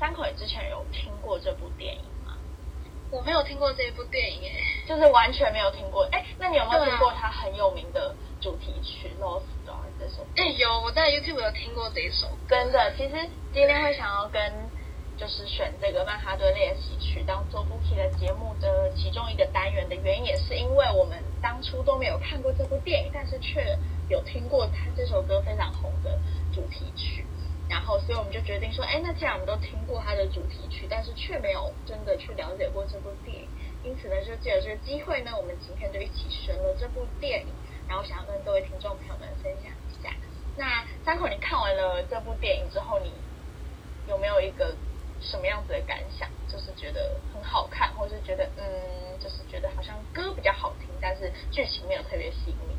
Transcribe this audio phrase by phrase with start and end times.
[0.00, 2.32] 三口，你之前有听过这部电影吗？
[3.10, 6.08] 我没有听过这一部电影，哎，就是完全没有听过。
[6.10, 10.26] 哎，那你有没有听过它很有名的主题曲《Lost Star》这首？
[10.36, 12.26] 哎，有，我在 YouTube 有听过这一首。
[12.48, 13.14] 真的，其实
[13.52, 14.40] 今天会想要跟
[15.18, 26.18] 就是选这个《曼哈顿练习曲》当做 Bookie 的节目的其中一个单元的原因，也是因为我们当初都没有看过这部电影，但是却有听过它这首歌非常红的
[26.54, 27.26] 主题曲。
[27.70, 33.48] 然后，所以我们就决定说，哎，那既然我们都听过它的主题曲，但是却没有真的去了解过这部电影，
[33.84, 37.46] 因此呢，就借着这个机会呢，我们今天就一起选了这部电影，
[37.88, 40.10] 然后想要跟各位听众朋友们分享一下。
[40.56, 43.12] 那三口，你看完了这部电影之后，你
[44.08, 44.74] 有没有一个
[45.20, 46.28] 什么样子的感想？
[46.48, 52.74] 就是觉得很好看，或是觉得嗯，就是觉得好像歌比较好听，但是剧情没有特别吸引你？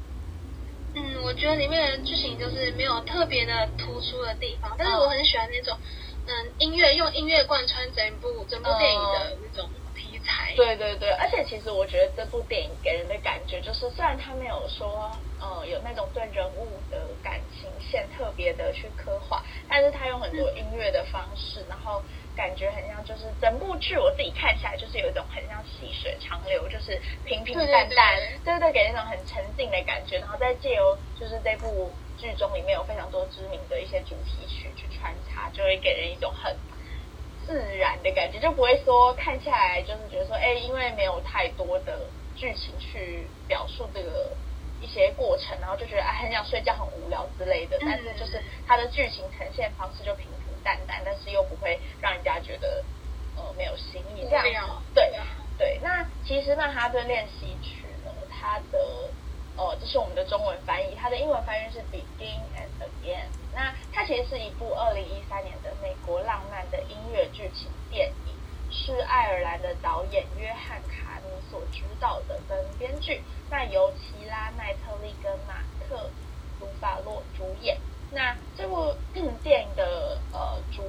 [0.93, 5.77] 嗯，我觉得里面的剧情就是没有特别的突出的地方，但是我很喜欢那种，
[6.25, 10.53] 嗯，音乐用音乐贯穿整部整部电影的那种题材。
[10.55, 22.03] 对对对，而且其实我觉得这部电影给人的感觉就是，虽然他没有说，呃，有那种对人物的感情线特别的去刻画，但是他用很多音乐的方式，然后。
[22.35, 30.19] 感觉很像，就是整部剧我自己看起来就是有一种很像细水长流，就是平平淡淡，对对，给那种很沉静的感觉。
[30.19, 36.55] 然后再借由就是这部剧中里面有非常多知名的一些主题曲去穿插，就会给人一种很
[37.45, 44.31] 自然的感觉，就不会说看下来就是觉得说，哎，因为没有太多的剧情去表述这个
[44.79, 47.77] 一些过程，然后就觉得哎很想睡觉很无聊之类的。
[47.81, 50.27] 但是就是它的剧情呈现方式就平。
[50.63, 52.83] 淡淡，但是又不会让人家觉得
[53.35, 54.81] 呃没有新意这样。
[54.93, 55.11] 对
[55.57, 58.79] 对，那其实曼哈顿练习曲呢，它的
[59.57, 63.27] 呃这是我们的中文翻译，它的英文翻译是 Begin and Again。
[63.53, 68.33] 那它其实是一部二零一三年的美国浪漫的音乐剧情电影，
[68.71, 76.09] 是爱尔兰的导演约翰卡尼所执导的跟编剧，那由齐拉奈特利跟马克
[76.59, 77.77] 鲁法洛主演。
[78.13, 78.93] 那这部
[79.41, 80.83] 电影的呃主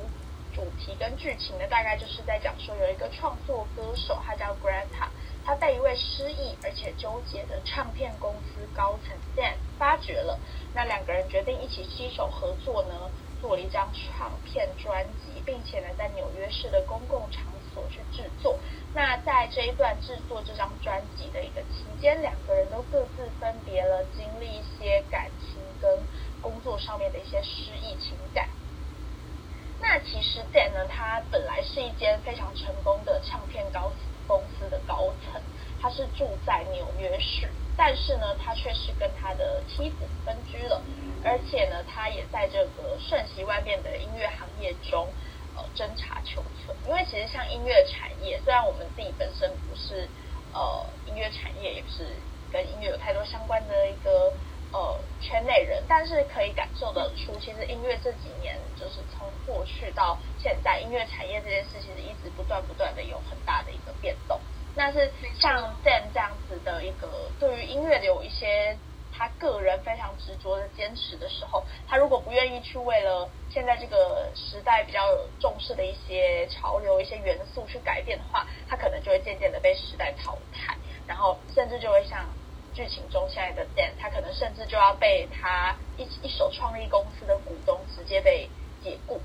[0.53, 5.07] 主题跟剧情呢，大概就是在讲说有一个创作歌手，他叫 Greta，
[5.45, 10.37] 他被一位失忆而且纠结的唱片公司高层 Dan 发掘了。
[10.75, 13.09] 那两个人决定一起携手合作呢，
[13.41, 18.59] 做了一张唱片专辑，并且呢在纽约市的公共场所去制作。
[18.93, 25.99] 那在这一段制作这张专辑的一个期间，两个人都各自分别了经历一些感情跟。
[26.43, 28.49] 工作上面的一些失意情感。
[29.81, 33.91] 那其实 Dan 呢，他本来是一间非常成功的唱片高
[34.29, 35.41] 公司的高层，
[35.81, 40.81] 他是住在纽约市，但是呢，他却是跟他的妻子分居了，
[41.25, 45.09] 而且呢，他也在这个瞬息万变的音乐行业中
[45.57, 46.77] 呃侦查求存。
[46.87, 50.09] 因为其实像音乐产业，虽然我们自己本身不是
[50.53, 52.07] 呃音乐产业，也不是
[52.53, 54.33] 跟音乐有太多相关的一个。
[54.73, 64.41] 呃，圈内人，但是可以感受得出，其实音乐这几年就是从过去到现在，音乐产业这件事其实一直不断不断的有很大的一个变动。
[64.75, 67.07] 但是像 Dan 这样子的一个
[67.39, 68.75] 对于音乐有一些
[69.13, 75.01] 他个人非常执着的坚持的时候，他如果不愿意去为了现在这个时代比较
[75.39, 80.75] 重视的一些潮流、一些元素去改变的话，他可能就会渐渐的被时代淘汰，
[81.07, 82.27] 然后甚至就会像。
[82.75, 88.49] 剧情中，现在的 Dan，他可能甚至就要被他一一手创立公司的股东直接被
[88.83, 89.21] 解雇。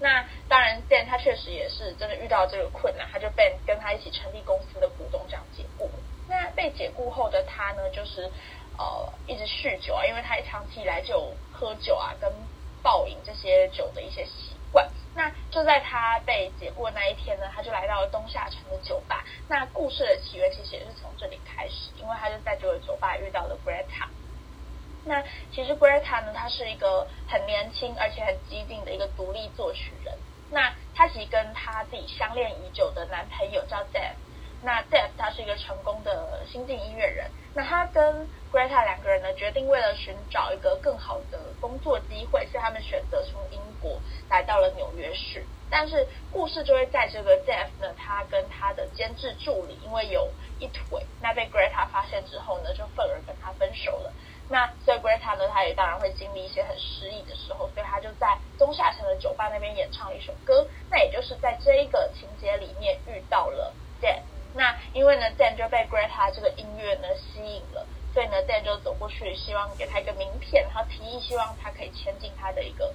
[0.00, 5.90] 那当然，Dan 他确实也是真的遇到这个困难，他就被跟他一起成立公司的股东这样解雇。
[6.28, 8.30] 那被解雇后的他呢，就是
[8.76, 12.32] 呃一直酗酒啊，因为他长期以来就喝酒啊，跟
[12.82, 14.24] 暴饮这些酒的一些
[14.68, 14.86] 习惯。
[15.14, 19.24] 那就在他被解雇的那一天呢，他就来到了东夏城的酒吧。
[19.48, 24.06] 那故事的起源其实也是从这里开始，因为他就在这个酒吧遇到了 Greta。
[25.04, 30.14] 那其实 Greta 呢，他是一个很年轻而且很激进的一个独立作曲人。
[30.50, 34.14] 那他其实跟他自己相恋已久的男朋友叫 Dave。
[34.62, 37.30] 那 Dave 他是一个成功的新晋音乐人。
[37.58, 44.00] 那他跟 Greta 两个人呢，决定为了寻找一个更好的工作机会，所以他们选择从英国
[44.30, 45.44] 来到了纽约市。
[45.68, 54.12] 但是故事就会在这个 Death 呢，他跟他的监制助理因为有一腿，那被 Greta 发现之后呢，就愤而跟他分手了。
[54.48, 60.64] 那所以 Greta 呢，他也当然会经历一些很失意的时候，所以他就在中下层的酒吧那边演唱了一首歌。
[60.88, 64.22] 那也就是在这一个情节里面遇到了 Death。
[64.54, 72.94] 那因为呢，Dan 就被 Greta 这个音乐呢吸引了，所以呢，Dan 就走过去，希望给他一个名片，然后提议希望他可以签进他的一个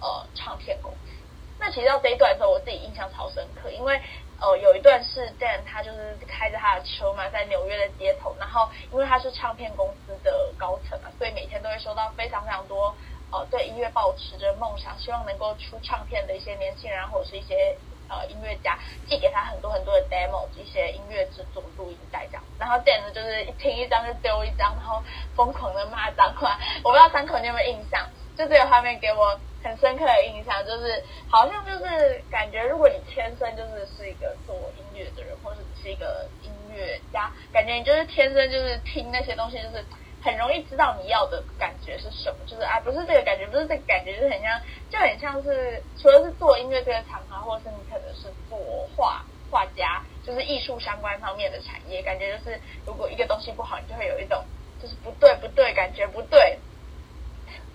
[0.00, 1.12] 呃唱片公司。
[1.58, 4.00] 那其实到这一段的时候，我自己印象超深刻，因为。
[4.40, 12.92] 呃，有一段是 Dan，他就是开着他的车嘛，在纽约的街头，然后因为他是唱片公司的高层嘛，所以每天都会收到非常非常多
[13.30, 17.78] 呃对音乐抱持着梦想，希望能够出唱片的一些年轻人或者是一些
[18.08, 22.42] 呃音乐家寄给他很多很多的 demo，一些音乐制作录音带这样。
[22.58, 25.02] 然后 Dan 就是一听一张就丢一张，然后
[25.34, 26.58] 疯狂的骂脏话。
[26.82, 28.08] 我不知道三口你有没有印象？
[28.36, 29.38] 就这个画面给我。
[29.64, 39.82] 很深刻的印象就是，好像就是感觉，如果你天生就是是一个做音乐的人，或者是一个音乐家，感觉你就是天生就是听那些东西，就是
[40.24, 42.38] 很容易知道你要的感觉是什么。
[42.46, 44.60] 就是啊，不是这个感觉，不是这个感觉，就是很像，
[44.90, 48.58] 就很像是除了是做音乐这个场合，或者是你可能是做
[48.96, 54.42] 画画家，就是艺术相关方面的产业，感觉就是如果一个东西不好，你就会有一种
[54.80, 56.58] 就是不对不对，感觉不对。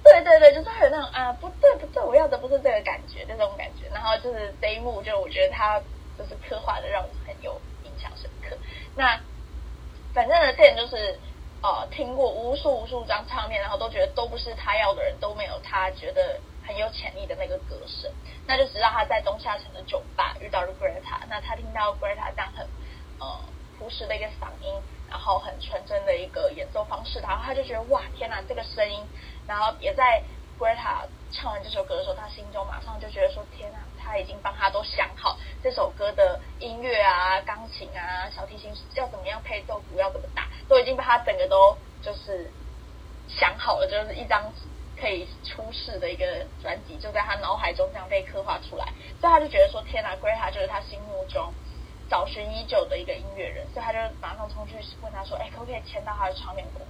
[0.02, 3.90] 对对对，就是有那种啊，不对不对，我要的不是这个感觉，这种感觉。
[3.94, 5.78] 然后就是这一幕，就我觉得他
[6.18, 8.57] 就是刻画的让我很有印象深刻。
[8.95, 9.19] 那
[10.13, 11.19] 反正呢，这点就是
[11.61, 18.11] 呃听过无数无数张唱片，然后都觉得都不是他要的人，都没有他觉得很有潜力的那个歌声。
[18.47, 22.65] 那就直到他在东下城的酒吧遇到了 Greta，那他听到 Greta 这样很
[23.19, 23.39] 呃
[23.77, 24.73] 朴实的一个嗓音，
[25.09, 29.06] 然后很纯真的一个演奏方式，然后他就觉得哇天哪，这个声音。
[29.47, 30.23] 然后也在
[30.59, 42.50] Greta 唱完这首歌的时候，他心中马上就觉得说：“天哪，他已经帮他都想好这首歌的音乐啊、钢琴啊、小提琴要怎么样配奏，鼓要怎么打，都已经把他整个都就是
[43.27, 44.54] 想好了，就是一张
[45.00, 48.86] 可以出世的一个专辑，就在他脑海中这样被刻画出来。
[49.19, 51.51] 所以他就觉得说：天哪，Greta 就是他心目中
[52.10, 53.68] 找寻已久的一个音乐人。
[53.74, 56.88] 所以他就马上冲去问他说：哎，可不可以签到他的唱片公司？”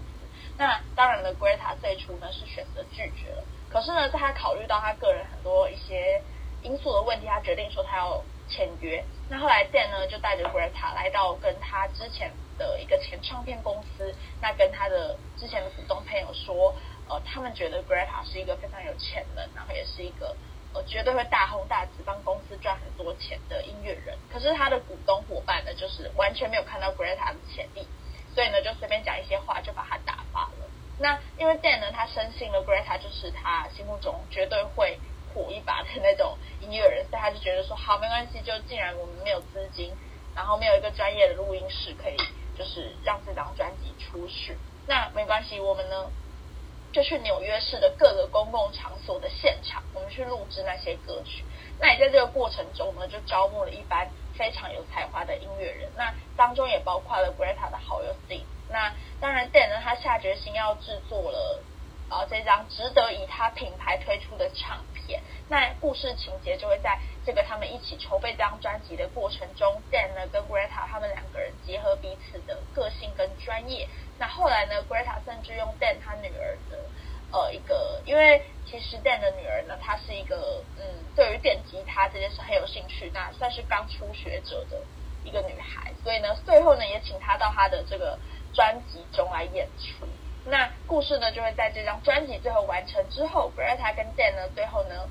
[0.57, 3.43] 那当然了，Greta 最初呢是选择拒绝了。
[3.69, 6.21] 可是呢，在他考虑到他个人很多一些
[6.63, 9.03] 因素的问题，他决定说他要签约。
[9.29, 16.75] 那后来 Dan 呢就带着 Greta 来到跟他之前的一个前唱片公司，那跟他的之前的股东朋友说，
[17.07, 20.35] 呃，他们觉得 Greta 是一个非常有潜能，然后也是一个
[20.73, 24.15] 呃绝对会大红大紫，帮公司赚很多钱的音乐人。
[24.31, 27.87] 可是他的股东伙伴呢，就是完全没有看到 Greta 的潜力。
[28.35, 30.69] 所以呢，就随便讲一些话，就把他打发了。
[30.99, 34.99] 那因为 Dan 呢，他深信了 Greta 就是他心目中绝对会
[35.33, 39.91] 火一把的那种音乐人，所以他就觉得说，好，没关系，就既然我们没有资金，
[40.35, 42.17] 然后没有一个专业的录音室可以，
[42.59, 46.11] 就是让这张专辑出去，那没关系，我们呢
[46.93, 51.43] 就去纽约市的各个公共场所的现场，我们去录制那些歌曲。
[51.79, 54.07] 那也在这个过程中呢，就招募了一班。
[54.37, 58.45] 非常有才华的音乐人，那当中也包括了 Greta 的好友 Steve。
[58.69, 61.61] 那当然，Dan 呢，他下决心要制作了
[62.07, 65.21] 啊这张值得以他品牌推出的唱片。
[65.49, 66.97] 那故事情节就会在
[67.29, 73.87] 这个他们一起筹备这张专辑的过程中，Dan 呢跟 Greta 他们两个人结合彼此的个性跟专业。
[74.17, 76.79] 那后来呢，Greta 甚至用 Dan 他女儿的。
[77.31, 80.83] 呃，一个，因为其实 Dan 的女儿呢，她是一个，嗯，
[81.15, 84.81] 对于电吉他这件事很有兴趣，那算是刚初学者的
[85.23, 88.17] 一个女孩，所以呢，最后呢，也请她到她的这个
[88.55, 90.07] 专辑中来演出。
[90.45, 95.07] 那故事呢，就会在这张专辑最后完成之后，Greta 跟 Dan 呢，最后呢，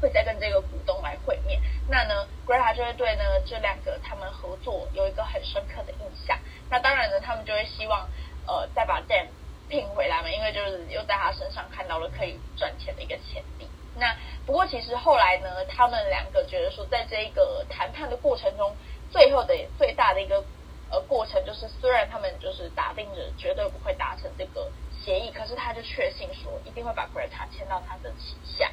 [0.00, 1.60] 会再跟这个股东来会面。
[1.88, 6.38] 那呢，Greta 就会对呢这两个他们合作有一个很深刻的印象。
[6.70, 8.08] 那当然呢，他们就会希望，
[8.46, 9.26] 呃，再把 Dan。
[9.70, 13.68] 聘回来嘛，因为就是又在他身上看到了可以赚钱的一个潜力。
[13.94, 18.74] 那不过其实后来呢，他们两个觉得说，在这一个谈判的过程中，
[19.12, 20.44] 最后的最大的一个
[20.90, 24.68] 呃过程，就是虽然他们就是打定着绝对不会达成这个
[25.04, 28.72] 协议，可是他就确信说一定会把 Greta 签到他的旗下。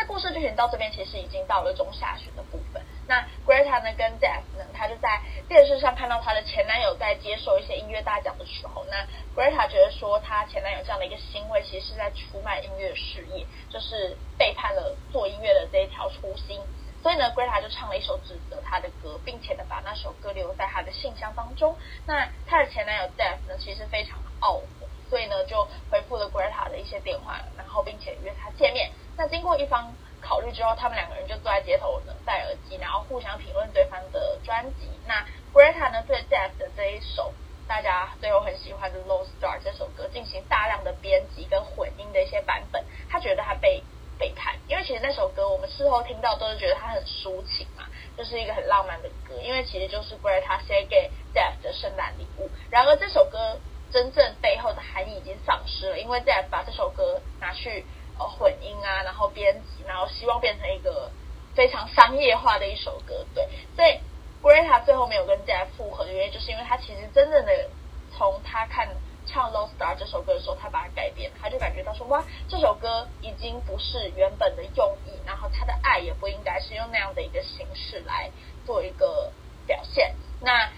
[0.00, 2.82] 那故事剧情到这边其实已经到了中下旬的部分。
[3.06, 8.96] 那 Greta 呢跟 Death 呢，他就在电视上看到她的前男友在接受一些音乐大奖的时候，那
[9.36, 16.58] Greta 觉得说她前男友这样的一个行为，其实是在出卖音乐事业，就是背叛了做音乐的这一条初心。
[17.02, 21.76] 所以呢，Greta 就唱了一首指责他的歌，并且呢把那首歌留在他的信箱当中。
[22.06, 28.90] 那他的前男友 Death 呢，其实非常懊悔，所以呢就回复了 Greta 的一些电话，然后并且约他见面。
[29.20, 34.88] 那经过一方考虑之后，他们两个人就坐在街头呢，戴耳机，然后互相评论对方的专辑。
[35.06, 35.22] 那
[35.52, 37.34] Greta 呢对 Death 的这一首
[37.68, 43.84] 大家最后很喜欢的《Low Star》这首歌进行大量的编辑跟混音的一些版本，他觉得他被
[44.18, 47.84] 背叛，因为其实那首歌我们事后听到都是觉得它很抒情嘛，
[48.16, 52.48] 就是一个很浪漫的歌，因为其实就是 Greta 写给 Jeff 的圣诞礼物。
[52.70, 53.58] 然而这首歌
[53.92, 57.84] 真正背后的含义已经丧失了，因为 Jeff 把这首歌拿去
[58.28, 61.10] 混音啊，然后编辑，然后希望变成一个
[61.54, 64.00] 非常商业化的一首歌，对，所以。
[64.42, 67.68] Greta 最后没有跟 Jeff 复合的原因，就是因为他其实真正的
[68.16, 68.88] 从他看
[69.26, 78.30] 唱《Lost Star》这首歌的时候，他把它改变，他就感觉到说，哇，这首歌已经不是原本的用意，然后他的爱也不应该是用那样的一个形式来
[78.64, 79.30] 做一个
[79.66, 80.16] 表现。
[80.40, 80.70] 那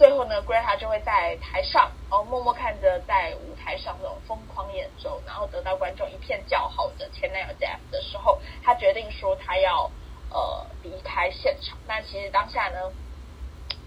[0.00, 9.90] 最后呢，Greta 就会在台上，然后默默看着在舞台上那种疯狂演奏，然后得到观众一片叫好的前男友 Jeff 的时候，他决定说他要
[10.30, 11.76] 呃离开现场。
[11.86, 12.90] 但其实当下呢。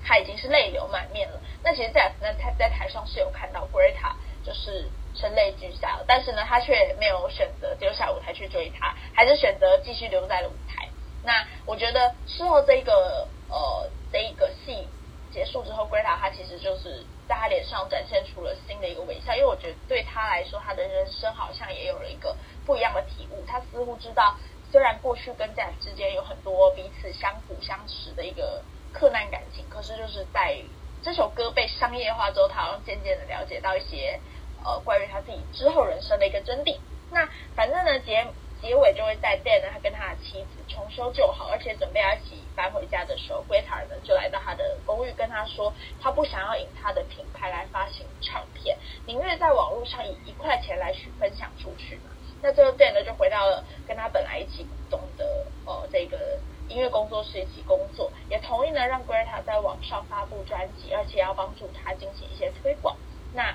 [0.05, 1.39] 他已经是泪流满面了。
[1.63, 4.11] 那其实，在那他在台上是有看到 Greta
[4.45, 10.89] 就是声泪俱下，但是呢，他却没有选择丢下舞台去追他，还是选择继续留在了舞台。
[11.23, 14.89] 那我觉得事后这个呃这一个戏
[15.33, 22.35] 结束之后，Greta 他其实就是在他脸上展现出了新的一个微笑，因为我觉得对他来说，他的人生好像也有了一个
[22.65, 23.43] 不一样的体悟。
[23.47, 24.37] 他似乎知道，
[24.71, 28.63] 虽然过去跟 Jeff 之间有很多彼此相辅相持的一个。
[28.95, 30.55] 困难感情，可是就是在
[31.01, 34.19] 这首歌被商业化之后，他好像渐渐的了解到一些
[34.63, 36.77] 呃关于他自己之后人生的一个真谛。
[37.09, 38.23] 那反正呢结
[38.63, 52.09] 结尾就会在 Dan 呢他跟他的妻子重修旧好，而且准备要一起搬回家的时候 g r e t a 呢就来到他的公寓跟他说，他不想要以他的品牌来发行唱片，宁愿在网络上以一块钱来去分享出去嘛。
[52.41, 56.39] 那最后 Dan 呢就回到了跟他本来一起股东的呃这个。
[56.69, 62.95] 音乐工作室一起工作，也同意呢让 Greta 在网上发布专辑，而且要帮助他进行一些推广。
[63.33, 63.53] 那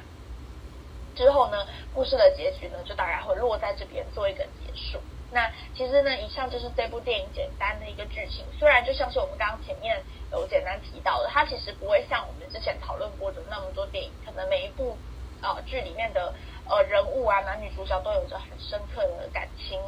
[1.19, 5.01] 之后呢，故事的结局呢，就大概会落在这边做一个结束。
[5.33, 8.47] 那其实呢，以上就是这部电影简单的一个剧情。
[8.57, 14.97] 虽然就像是我们刚刚前面有简单提到的，它其实不会像我们之前讨论过的那么多电影，可能每一部
[15.43, 16.33] 呃剧里面的
[16.71, 19.81] 呃人物啊，男女主角都有着很深刻的感情。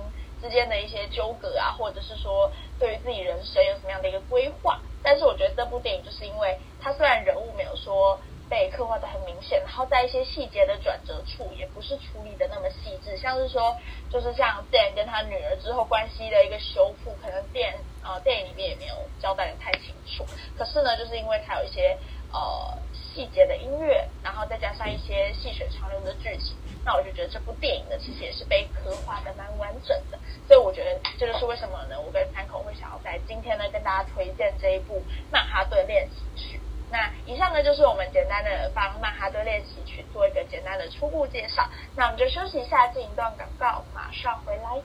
[0.42, 8.18] 之间的一些纠葛啊，或者是说对于自己人生有什么样的一个规划，但是我觉得这部电影就是因为它虽然人物没有说
[8.50, 13.74] 被刻画的很明显，然后在一些细节的转折处也不是处理的那么细致，像是说
[14.10, 20.26] 就是像 Dan 跟他女儿之后关系的一个修复，可能电呃电影里面也没有交代的太清楚，
[20.58, 21.96] 可是呢，就是因为它有一些
[22.32, 26.56] 呃细节的音乐，然后再加上一些细水长流的剧情。
[26.82, 34.96] 那我就觉得这部电影呢，其实也是被刻画的蛮完整的，所以我觉得这就是为什么呢，我跟三口会想要在今天呢跟大家推荐这一部
[35.30, 36.56] 《曼哈顿练习曲》。
[36.90, 41.68] 那以上呢就是我们简单的帮《曼哈顿练习曲》做一个简单的初步介绍。
[41.96, 44.82] 那我们就休息一下，进一段广告，马上回来。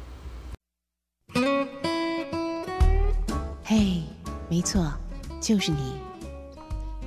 [3.63, 4.03] 嘿，
[4.47, 4.93] 没错，
[5.41, 5.99] 就是你，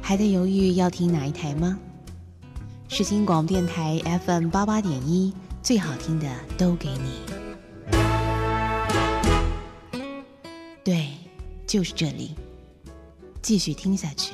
[0.02, 1.78] 还在犹豫要听哪一台吗？
[2.88, 6.26] 世新广播电台 FM 八八点一，最好听的
[6.58, 7.24] 都给你。
[10.82, 11.06] 对，
[11.66, 12.34] 就是这里，
[13.40, 14.32] 继续听下去。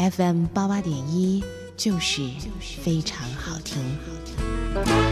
[0.00, 1.44] FM 八八点一，
[1.76, 2.22] 就是
[2.58, 5.09] 非常好听。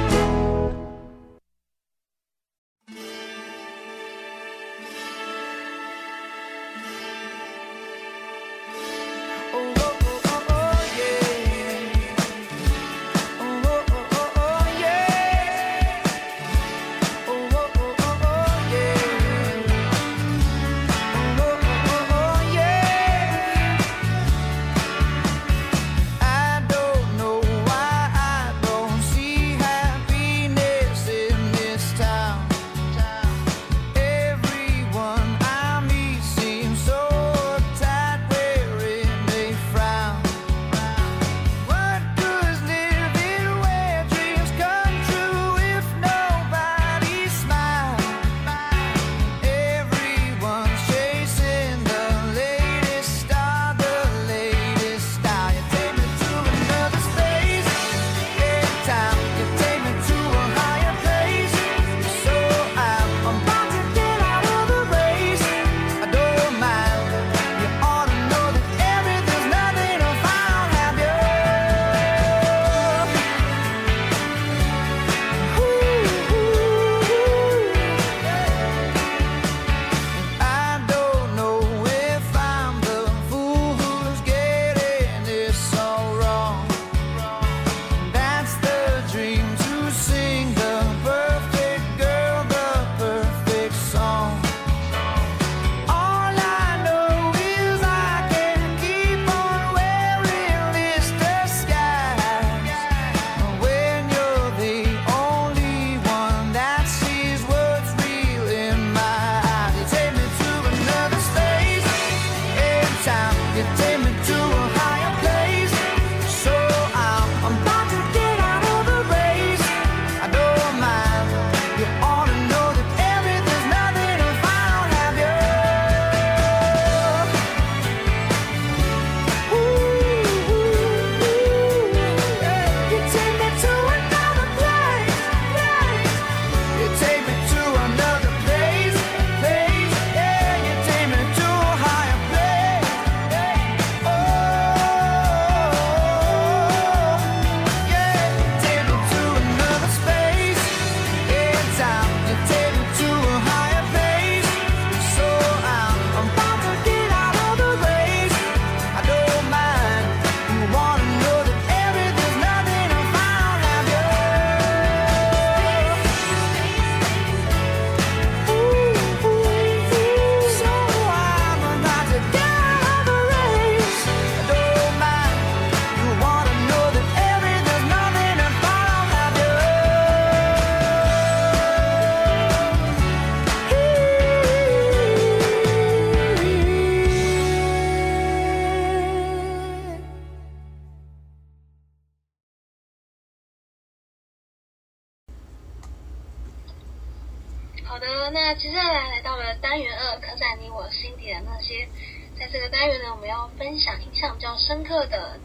[203.88, 205.38] 们要分享印象比较深刻的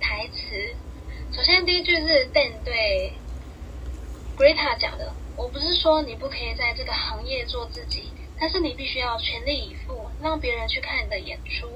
[0.00, 0.74] 台词。
[1.32, 3.12] 首先第一句是 Dan 对
[4.36, 11.68] Greta 讲的：“我不是说你不可以在这个行业做自己，但是你必须要全力以赴，让别人去看你的演出，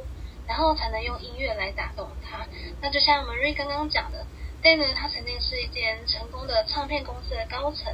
[0.47, 2.47] 然后才能用音乐来打动他。”
[2.81, 4.27] 那就像 Marie 刚刚讲的
[4.63, 7.93] ，Dan 呢，他曾经是一间成功的唱片公司的高层。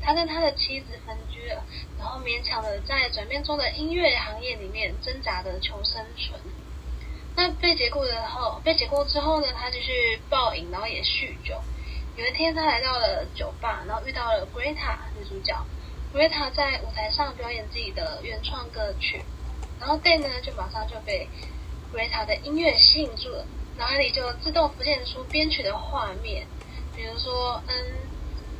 [0.00, 1.64] 他跟他的妻子分居了，
[1.98, 6.40] 然后勉强的在转变中的音乐行业里面挣扎的求生存。
[7.34, 11.60] 那被解雇的后，被解雇之后呢，他就去暴饮，然后也酗酒。
[12.16, 15.56] 有一天，他来到了酒吧，然后遇到了 Greta 女主角。
[16.14, 19.22] Greta 在舞台上表演自己的原创歌曲，
[19.80, 21.26] 然后 Dan 呢就马上就被
[21.92, 23.46] Greta 的音乐吸引住了，
[23.78, 26.46] 脑海里就自动浮现出编曲的画面，
[26.94, 28.11] 比如说，嗯。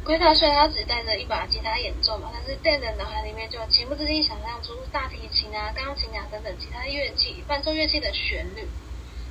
[0.05, 8.67] 龟塔虽然他只带着一把吉他演奏嘛，但是 Dan 的脑海里面就情不自禁想象出大提琴啊、钢琴啊等等其他乐器、伴奏乐器的旋律，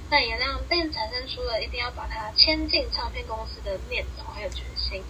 [0.09, 5.03] 那也让 Dan 产生出了一定要把它签进唱片公司的念头还有决心。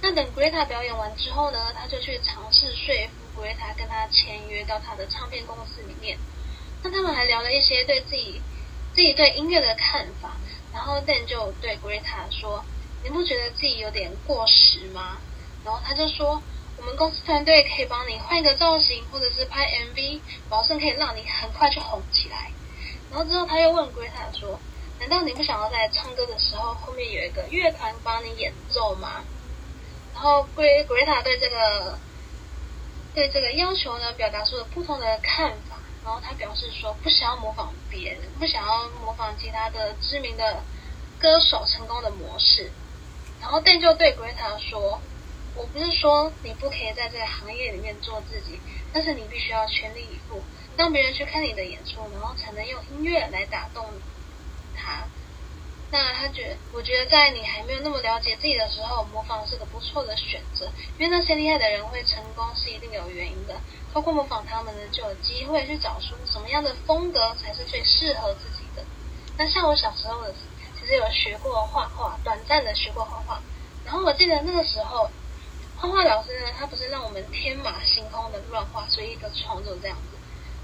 [0.00, 6.18] 那等 Greta 表演完之后呢，他就去尝试说服 Greta 跟他签约到他的唱片公司里面。
[6.82, 8.40] 那他们还聊了一些对自己
[8.94, 10.38] 自己对音乐的看法，
[10.72, 12.64] 然后 Dan 就对 Greta 说。
[13.04, 15.18] 你不觉得自己有点过时吗？
[15.64, 16.42] 然后他就说，
[16.76, 22.50] 我们公司团队可以帮你换一个造型，或者是拍 MV，保证可以让你很快就红起来。
[23.10, 24.60] 然后之后他又问 Greta 说，
[25.00, 29.24] 难道你不想要在唱歌的时候后面有一个乐团帮你演奏吗？
[30.14, 31.98] 然后 Greta 对这个
[33.14, 35.76] 对这个要求呢，表达出了不同的看法。
[36.04, 40.62] 然后他表示说，不想要模仿别人，不想要模仿其他的知名的
[41.18, 42.70] 歌手成功的模式。
[43.40, 45.00] 然后 Dan 就对 Greta 说
[45.54, 48.58] ：“我不是说你不可以在这个行业里面做自己，
[48.92, 50.42] 但是你必须要全力以赴，
[50.76, 53.86] 让别人去看你的演出，然后才能用音乐来打动
[54.76, 55.06] 他。
[55.90, 63.54] 那他觉，我觉得在你还没有那么了解自己的时候，模仿是个不错的选择，因为那些厉害的人会成功是一定有原因的。
[63.92, 68.84] 通过模仿他们呢，就有机会去找出什么样的风格才是最适合自己的。
[69.38, 70.34] 那像我小时候的。”
[70.88, 73.42] 只有学过画画，短暂的学过画画。
[73.84, 75.10] 然后我记得那个时候，
[75.76, 80.16] 画画老师呢，他不是让我们天马行空的乱画，随意的创作这样子。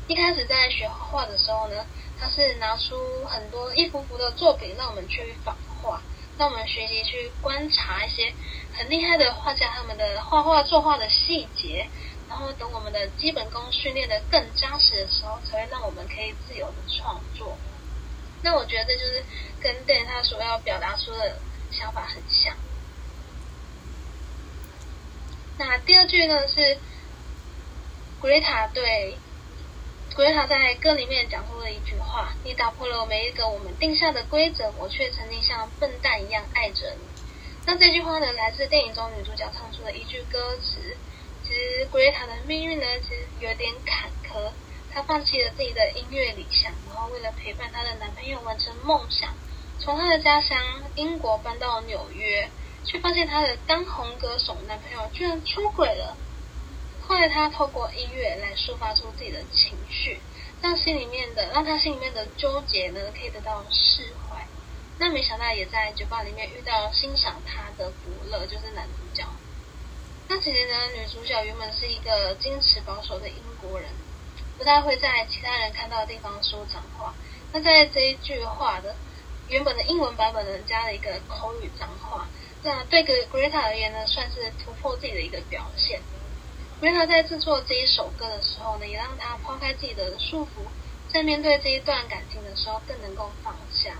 [0.08, 1.84] 一开始在学画画的时候呢，
[2.18, 6.00] 他是拿出很多一幅幅的作品让我们去仿画，
[6.38, 8.32] 让我们学习去观察一些
[8.72, 11.87] 很厉害的画家他们的画画作画的细节。
[12.26, 17.56] 然后等我们的基本功训练的更扎实的时候，才会让我们可以自由的创作。
[18.42, 19.24] 那我觉得就是
[19.64, 21.38] 跟 Dan 他所要表达出的
[21.70, 22.55] 想法很像。
[25.57, 26.77] 那第二句呢是
[28.20, 29.16] Greta 对
[30.14, 37.07] Greta 在歌里面讲出了一句话：“你打破了每一个我们定下的规则，我却曾经像笨蛋一样爱着你。”
[37.64, 40.94] 那这句话呢来自电影中女主角唱出的一句歌词。
[41.42, 44.53] 其实 Greta 的命运呢其实有点坎坷。
[44.92, 49.35] 她放弃了自己的音乐理想，然后为了陪伴她的男朋友完成梦想，
[49.78, 50.58] 从她的家乡
[50.94, 52.48] 英国搬到纽约，
[52.84, 56.16] 却发现她的当红歌手男朋友居然出轨了。
[57.06, 60.20] 后来她透过音乐来抒发出自己的情绪，
[60.62, 64.46] 让心里面的让他心里面的纠结呢可以得到释怀。
[64.98, 69.24] 那没想到也在酒吧里面遇到欣赏她的伯乐，就是男主角。
[70.28, 73.90] 那其实呢，女主角原本是一个矜持保守的英国人。
[74.56, 77.12] 不太会在其他人看到的地方说脏话。
[77.52, 78.94] 那在这一句话的
[79.48, 82.26] 原本的英文版本呢，加了一个口语脏话。
[82.62, 86.00] 那对个 Greta 而言呢，算是突破自己的一个表现。
[86.80, 90.66] Greta 在制作这一首歌的时候呢，也让他抛开自己的束缚，
[91.12, 93.94] 在面对这一段感情的时候更能够放下。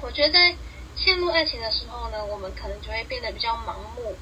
[0.00, 0.54] 我觉得在
[0.96, 4.16] 陷入爱情的时候呢，我们可能就会变得比较盲目，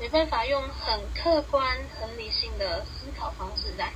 [0.00, 3.92] 没办法用很客观、很理性的思考方式来。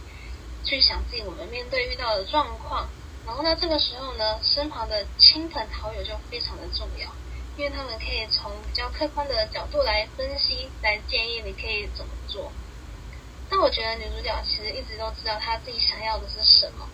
[0.62, 2.86] 去想自己我们面对遇到的状况，
[3.26, 7.10] 然后呢，这个时候呢，身旁的亲朋好友就非常的重要，
[7.56, 12.50] 因为他们可以从比较客观的角度来分析，来建议你可以怎么做。
[13.50, 16.88] 那我觉得女主角其实一直都知道她自己想要的是什么，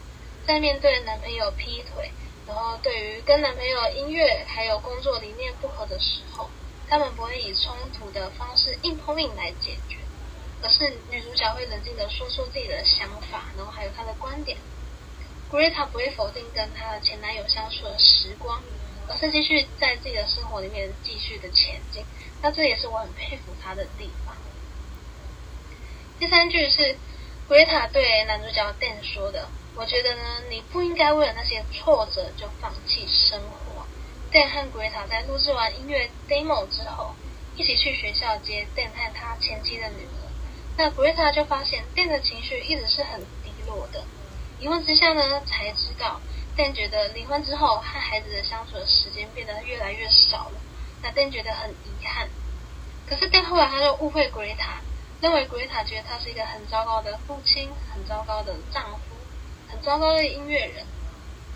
[0.47, 2.11] 在面对男朋友劈腿，
[2.47, 6.51] 然后对于跟男朋友音乐还有工作理念不合的时候，
[6.89, 9.99] 他们不会以冲突的方式硬碰硬来解决。
[10.63, 14.57] 而是女主角会冷静的说出自己的想法，然后还有她的观点。
[15.51, 18.61] Greta 不会否定跟她的前男友相处的时光，
[19.09, 22.05] 而是继续在自己的生活里面继续的前进。
[22.43, 24.37] 那这也是我很佩服她的地方。
[26.19, 26.97] 第三句是
[27.49, 33.87] 维塔对男主角 Dan 说的：“我觉得呢，你不应该为了那些挫折就放弃生活。
[34.33, 37.15] ”Dan 和维塔在录制完音乐 demo 之后，
[37.55, 40.27] 一起去学校接 Dan 和他前妻的女儿。
[40.77, 44.03] 那 Greta 就发现 Dan 的情绪一直是很低落的。
[44.61, 46.21] 疑问之下呢，才知道
[46.57, 50.61] 但觉得离婚之后和孩子的相处的时间变得越来越少了。
[51.03, 52.29] 那但觉得很遗憾。
[53.09, 54.81] 可是但后来他就误会 Greta。
[55.19, 59.17] 认为 Greta 觉得他是一个很糟糕的父亲、很糟糕的丈夫、
[59.67, 60.85] 很糟糕的音乐人。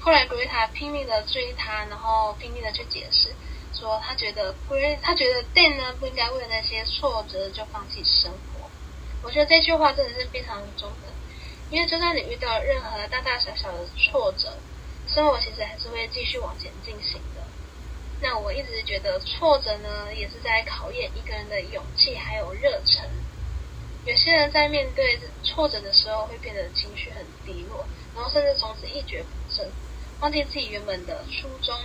[0.01, 3.35] 后来 Greta 拼命的追他，然后拼命的去解释，
[3.79, 8.71] 说他觉得 Gre 他觉得 Dan 呢不应该为了那些挫折就放弃生活。
[9.23, 11.13] 我觉得这句话真的是非常中肯，
[11.70, 14.52] 因为就算你遇到任何大大小小的挫折，
[15.06, 17.42] 生活其实还是会继续往前进行的。
[18.20, 23.09] 那我一直觉得挫折呢，也是在考验一个人的勇气还有热忱。
[24.04, 29.70] 有些人在面对挫折的时候，会变得情绪很低落，然后甚至从此一蹶不振，
[30.20, 31.78] 忘记自己原本的初衷。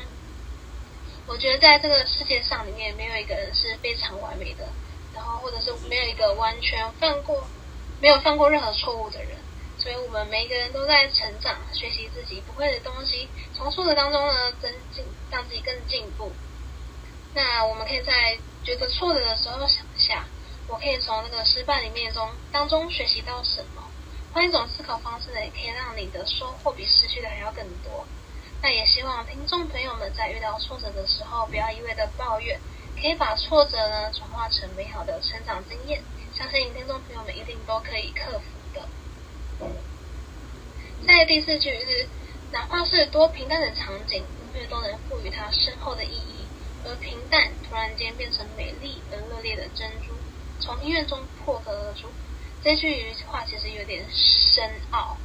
[1.27, 4.67] 我觉得在这个世界上里面，没有一个人是非常完美的，
[5.13, 7.47] 然后或者是没有一个完全犯过、
[8.01, 9.34] 没有犯过任何错误的人。
[9.85, 16.31] 所以，我们每一个人都在成长，学习自己不会的东西，从挫折当中呢增进，让自己更进步。
[17.35, 20.25] 那我们可以在觉得挫折的时候想一下。
[20.67, 23.83] 我可以从那个失败里面中当中学习到什么？
[24.33, 28.07] 换一种思考方式呢，也可以让你的收获比失去的还要更多。
[28.63, 32.59] 那也希望听众朋友们在遇到挫折的时候，不要一味的抱怨，
[32.99, 36.01] 可以把挫折呢转化成美好的成长经验。
[36.33, 38.64] 相信听众朋友们一定都可以克服。
[41.07, 42.07] 在第四句是，
[42.51, 44.25] 哪怕是多平淡的场景，音
[44.59, 46.45] 乐都能赋予它深厚的意义，
[46.83, 50.13] 而平淡突然间变成美丽而热烈的珍珠。
[50.59, 52.09] 从音乐中破壳而出，
[52.63, 55.17] 这句话其实有点深奥。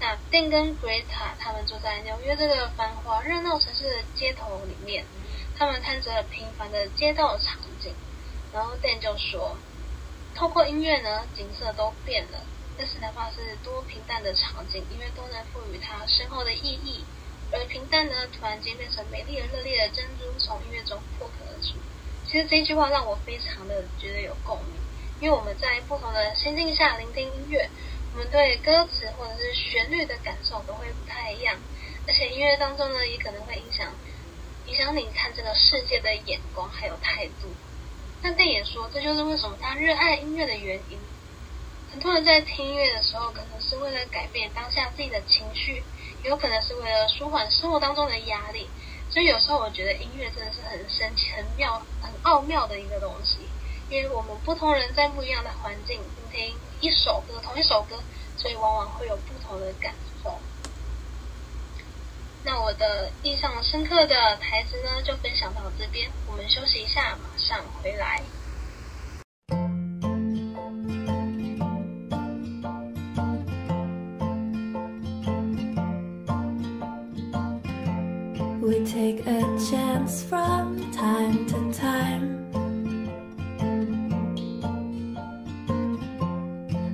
[0.00, 5.04] 那 Dan 跟 Greta 他们坐在纽约这个繁华热闹城市的街头里面，
[5.56, 7.92] 他们看着平凡的街道场景，
[8.52, 9.56] 然后 Dan 就说
[10.34, 12.38] ：“透过音乐呢，景色都变了。
[12.78, 17.04] 但是哪怕是多平淡的场景，音乐都能赋予它深厚的意义。
[17.50, 21.74] 而平淡呢，突然间变成美丽而热烈的珍珠，从音乐中破壳而出。”
[22.24, 24.74] 其实这句话让我非常的觉得有共鸣，
[25.18, 27.68] 因为我们在不同的心境下聆听音乐，
[28.12, 31.56] 我们对歌词或者是旋律的感受都会不太一样，
[32.06, 33.92] 而且音乐当中呢，也可能会影响
[34.66, 37.48] 影响你看这个世界的眼光还有态度。
[38.20, 40.98] 那电影说，这就是为什么他热爱音乐的原因。
[41.90, 45.82] 很多人在听音乐的时候，可能是为了改变当下自己的情绪，
[46.22, 48.68] 也有可能是为了舒缓生活当中的压力。
[49.10, 53.38] 所以有时候我觉得音乐真的是很神奇、很妙、很奥妙的一个东西，
[53.88, 57.96] 因为我们不同人在不一样的环境听一首歌，同一首歌，
[58.36, 60.38] 所以往往会有不同的感受。
[62.44, 68.22] 那我的印象深刻的台词呢，就分享到这边，我们休息一下，马上回来。
[78.68, 82.44] We take a chance from time to time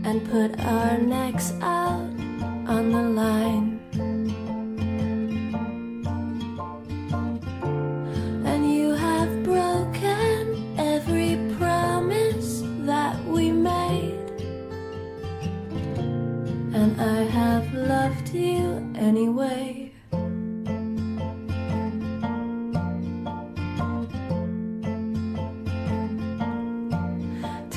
[0.05, 2.07] and put our necks out
[2.75, 3.81] on the line.
[8.47, 14.31] And you have broken every promise that we made,
[16.73, 19.84] and I have loved you anyway.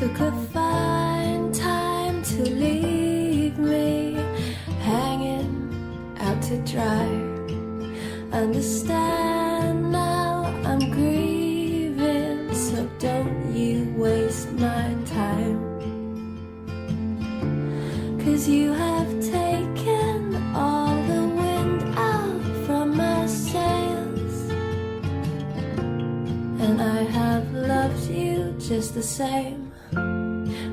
[0.08, 4.14] Took a fine time to leave me
[4.80, 7.08] hanging out to dry.
[8.32, 15.60] Understand now I'm grieving, so don't you waste my time.
[18.24, 24.38] Cause you have taken all the wind out from my sails,
[26.64, 29.57] and I have loved you just the same.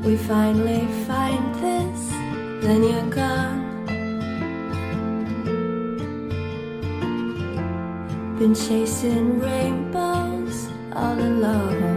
[0.04, 2.10] We finally find this,
[2.62, 3.64] then you're gone.
[8.38, 11.93] Been chasing rainbows all alone.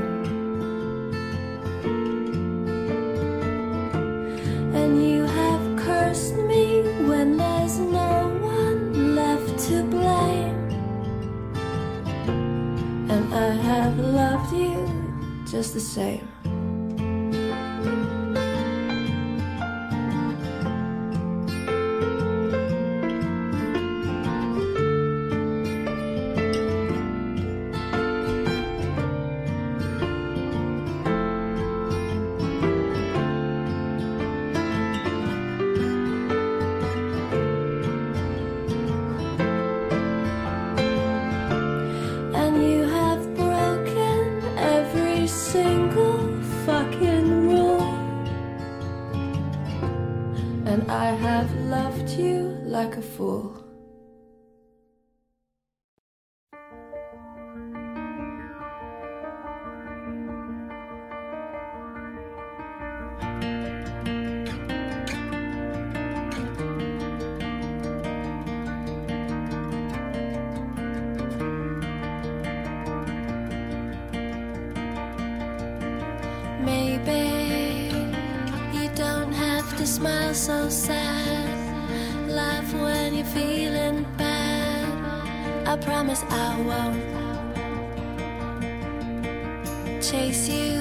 [90.12, 90.80] Chase you.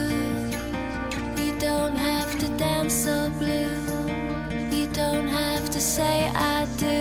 [1.43, 3.75] You don't have to dance so blue.
[4.71, 7.01] You don't have to say I do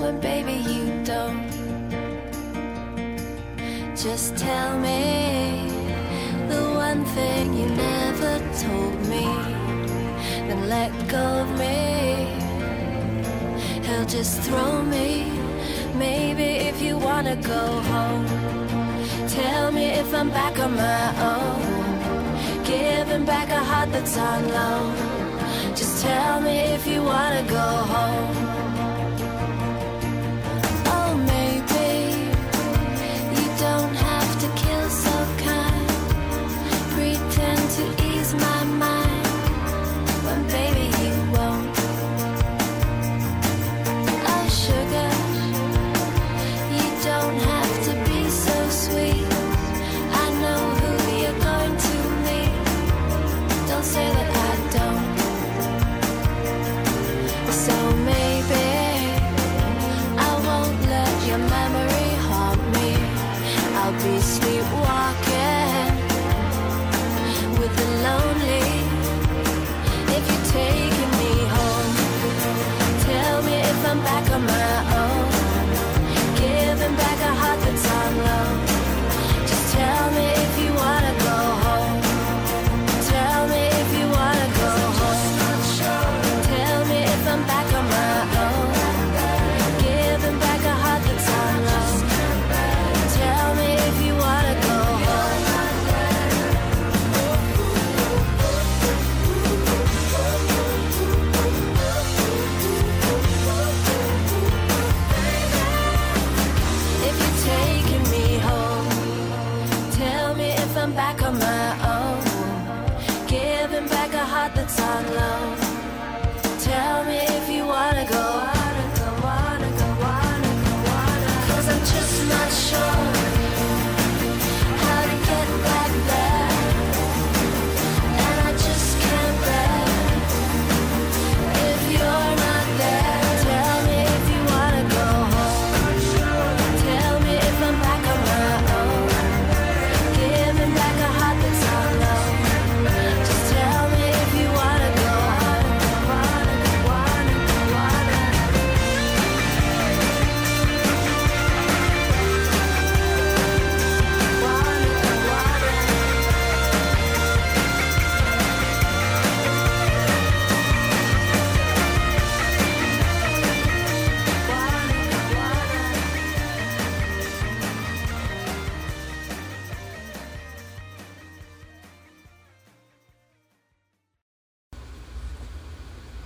[0.00, 1.48] when baby you don't.
[3.96, 5.70] Just tell me
[6.52, 8.34] the one thing you never
[8.64, 9.26] told me.
[10.48, 11.78] Then let go of me.
[13.86, 15.32] He'll just throw me.
[15.94, 18.09] Maybe if you wanna go home,
[20.12, 22.64] I'm back on my own.
[22.64, 24.94] Giving back a heart that's on loan.
[25.76, 28.39] Just tell me if you wanna go home.
[64.50, 65.49] keep walking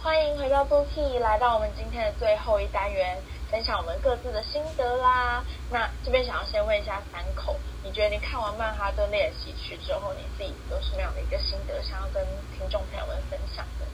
[0.04, 3.16] 欢迎回到 Bookie，来到我们今天的最后一单元，
[3.50, 5.42] 分享我们各自的心得啦。
[5.70, 13.86] 那这边想要先问一下三口，你觉得你看完《曼哈顿练习曲》之后，你自己有什么样的一个心得，想要跟听众朋友们分享的？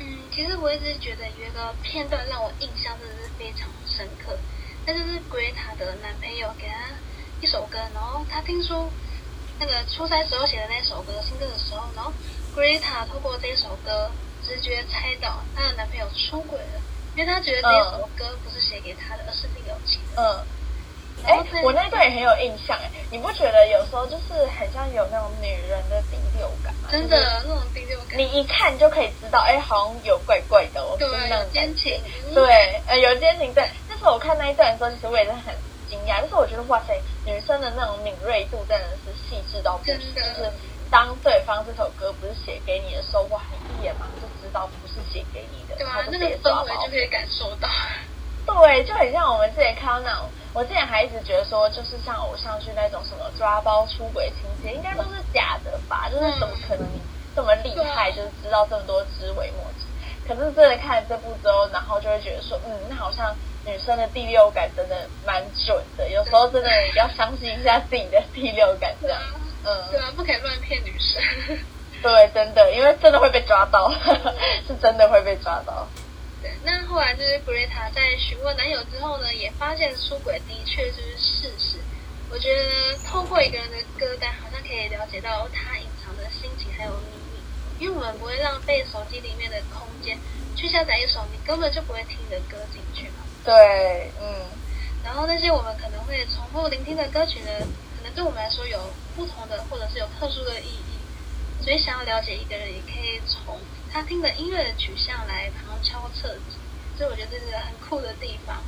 [0.00, 4.36] 嗯，其实我一直觉得有一个片段让我印象真的是非常深刻，
[4.84, 6.90] 那就是 Greta 的男朋友给她
[7.40, 8.90] 一首歌，然后她听说
[9.58, 12.12] 那个出差时候写的那首歌新歌的时候，然后
[12.54, 14.10] Greta 透过这首歌
[14.44, 16.80] 直觉猜到她的男朋友出轨了，
[17.16, 20.14] 因为她觉得这首歌不是写给她的，而是另有其人。
[20.16, 20.46] 嗯，
[21.24, 26.88] 哎我那段也很有印象哎，你不觉得有时候就是很像有那种女人的第六感吗？
[26.90, 32.00] 真就是的那种第六感，你一看就可以知道，哎，好像有怪怪的哦，对就是那种有奸情，
[32.34, 33.54] 对，呃，有奸情。
[33.54, 35.54] 对，那时候我看那一段的时候，其实我也是很
[35.88, 40.52] 惊讶，就是我觉得哇塞，女生的那种敏锐度真的是细致到不行，就是
[40.90, 47.68] 当对方这首歌不是写给你的时候，哇，你一眼马上就知道不是写给你的，对啊，那个氛围就可以感受到。
[48.46, 56.08] 对，就很像我们之前看到那种，我之前还一直觉得说，就是像偶像剧那种什么抓包出轨情节，应该都是假的吧？
[56.10, 57.00] 就是怎么可能你
[57.34, 59.86] 这么厉害，就是知道这么多枝微末节？
[60.28, 69.18] 可是真的看了这部之后，然后就会觉得说，嗯，那好像女生的第六感真的蛮准的，有时候真的要相信一下自己的第六感，这样，
[69.64, 71.22] 嗯，对啊，不可以乱骗女生。
[72.04, 73.90] 对，真的，因为真的会被抓到，
[74.68, 75.88] 是真的会被抓到。
[76.42, 81.78] 对，那后来就是 Greta 在询问男友之后呢，也发现出轨的确就是事实。
[82.30, 87.40] 我觉得透过一个人的歌单，好像可以了解到他隐藏的心情还有秘密。
[87.80, 90.18] 因为我们不会浪费手机里面的空间
[90.54, 93.24] 去下载一首你根本就不会听的歌进去嘛。
[93.46, 94.44] 对，嗯。
[95.02, 97.50] 然后那些我们可能会重复聆听的歌曲呢，
[97.96, 98.78] 可能对我们来说有
[99.16, 100.93] 不同的或者是有特殊的意义。
[101.64, 103.58] 所以想要了解一个人，也可以从
[103.90, 106.56] 他听的音乐的取向来旁敲侧击。
[106.96, 108.62] 所以我觉得这是很酷的地方。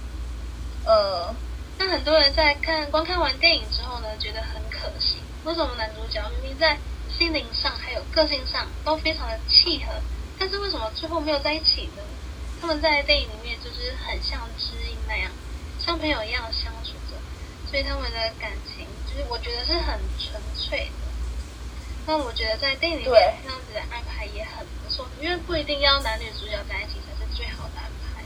[0.85, 1.35] 呃。
[1.79, 5.19] 那很多人在看观看完电影之后呢，觉得很可惜。
[5.45, 6.79] 为什么男主角明明在
[7.19, 9.93] 心灵上还有个性上都非常的契合，
[10.39, 12.03] 但是为什么最后没有在一起呢？
[12.63, 15.31] 他们在电影里面就是很像知音那样，
[15.79, 21.06] 像朋友一样相处着，所以他们的感情就是我觉得是很纯粹的。
[22.07, 28.23] 那我觉得在电影里面这样子的安排也很不错，因为不一定要男女主角在一起才是最好的安排。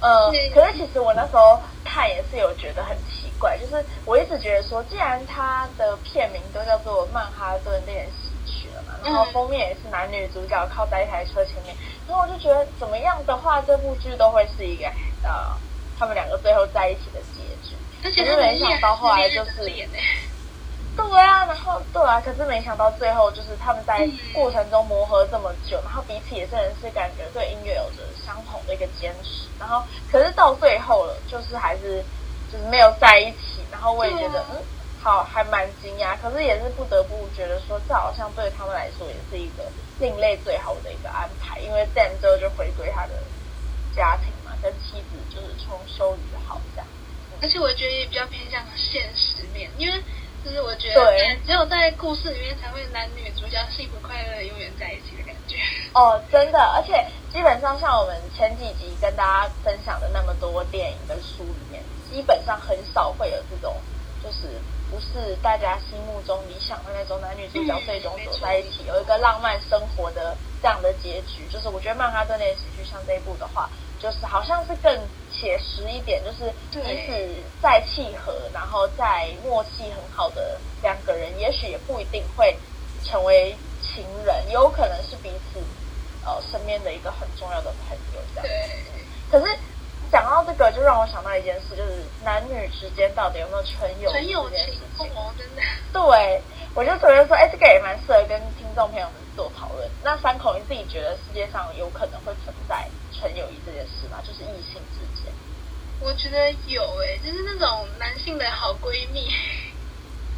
[0.00, 11.76] 呃，可是其实我那时候看也是有觉得很奇怪，就是我一直觉得说，既然他的片名都叫做《曼哈顿练习曲》了嘛，然后封面也是男女主角靠在一台车前面，
[12.08, 14.86] 然后我就觉得怎么样的话，这部剧都会是一个
[15.22, 15.30] 呃，
[15.98, 17.76] 他们两个最后在一起的结局。
[18.02, 19.70] 而且没想到后来就是。
[21.08, 32.02] 对啊，然后对啊，可是没想到最后就是他们在过程中磨合这么久，然后彼此也真的是感觉对音乐有着相同的一个坚持，然后可是到最后了，就是还是
[32.52, 34.62] 就是没有在一起，然后我也觉得嗯，
[35.00, 39.64] 好还蛮惊讶，可是也是不得不觉得说这好像对他们来说也是一个
[39.98, 43.14] 另类最好的一个安排，因为 Dan 之后就回归他的
[43.94, 46.86] 家庭嘛，跟妻子就是重修于好这样，
[47.42, 50.02] 而且我觉得也比较偏向现实面，因为。
[50.44, 55.56] 就是我觉得，只有在故事里面才会男女主角幸福快乐永远在一起的感觉。
[55.92, 63.76] 哦，真的，而且基本上像我们前几集跟大家分享的那么多电影跟书里面，基本上很少会有这种，
[64.22, 64.48] 就是
[64.90, 71.46] 不是大家心目中理想的那种男女主角最终走在一起，有一个浪漫生活的这样的结局。
[71.50, 73.68] 就是我觉得曼哈顿练习曲像这一部的话。
[74.00, 74.98] 就是好像是更
[75.30, 77.28] 写实一点，就是即使
[77.60, 82.56] 再契合，然后再默契很好的两个人，也许也不一定会
[83.04, 85.60] 成为情人，有可能是彼此
[86.24, 88.46] 呃身边的一个很重要的朋友这样。
[88.46, 88.70] 对。
[89.30, 89.58] 可是
[90.10, 94.80] 讲到这个，就让我想到一件事，就是男女之间到底有没有纯友纯友情？
[95.14, 95.62] 哦，真的。
[95.92, 96.42] 对，
[96.74, 99.88] 我就觉得说，哎，这个也蛮适合跟听众朋友们做讨论。
[100.02, 102.88] 那三口，你自己觉得世界上有可能会存在？
[103.20, 105.30] 纯友谊这件事嘛，就是异性之间。
[106.00, 109.28] 我觉得有诶，就是那种男性的好闺蜜。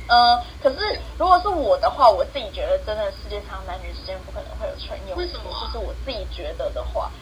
[0.09, 0.77] 呃，可是
[1.17, 5.19] 如果是我的话，我自己觉得真的世界上男女之间不可能会有纯友谊。
[5.21, 5.45] 为什么？
[5.65, 7.13] 就是我自己觉得的话，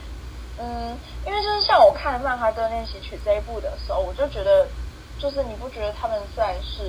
[0.57, 4.67] 嗯，因为就是像我看《曼哈顿练习曲》这一部的时候，我就觉得，
[5.19, 6.83] 就是你不觉得他们算是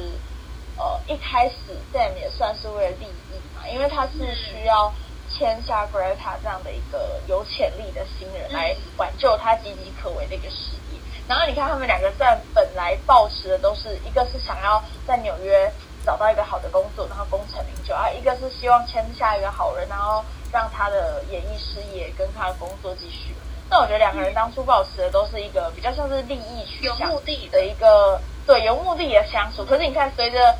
[0.77, 1.55] 呃一开始
[1.91, 3.67] Sam 也算是为了利益嘛？
[3.67, 4.93] 因为他是需要。
[5.41, 10.99] 签下 Greta 这样的一个有潜力的新人来挽救他岌岌可危的一个事业。
[11.27, 15.71] 然后你看他们两个在本来抱持的都是一个是想要在纽约
[16.05, 20.23] 找到一个好的工作，然后功成名就啊；一个是希望签下一个好人，然后
[20.53, 23.33] 让他的演艺事业跟他的工作继续。
[23.67, 29.65] 那我觉得两个人当初抱持的都是一个比较像是利益取向的一个对有目的的相处。
[29.65, 30.55] 可是你看，随着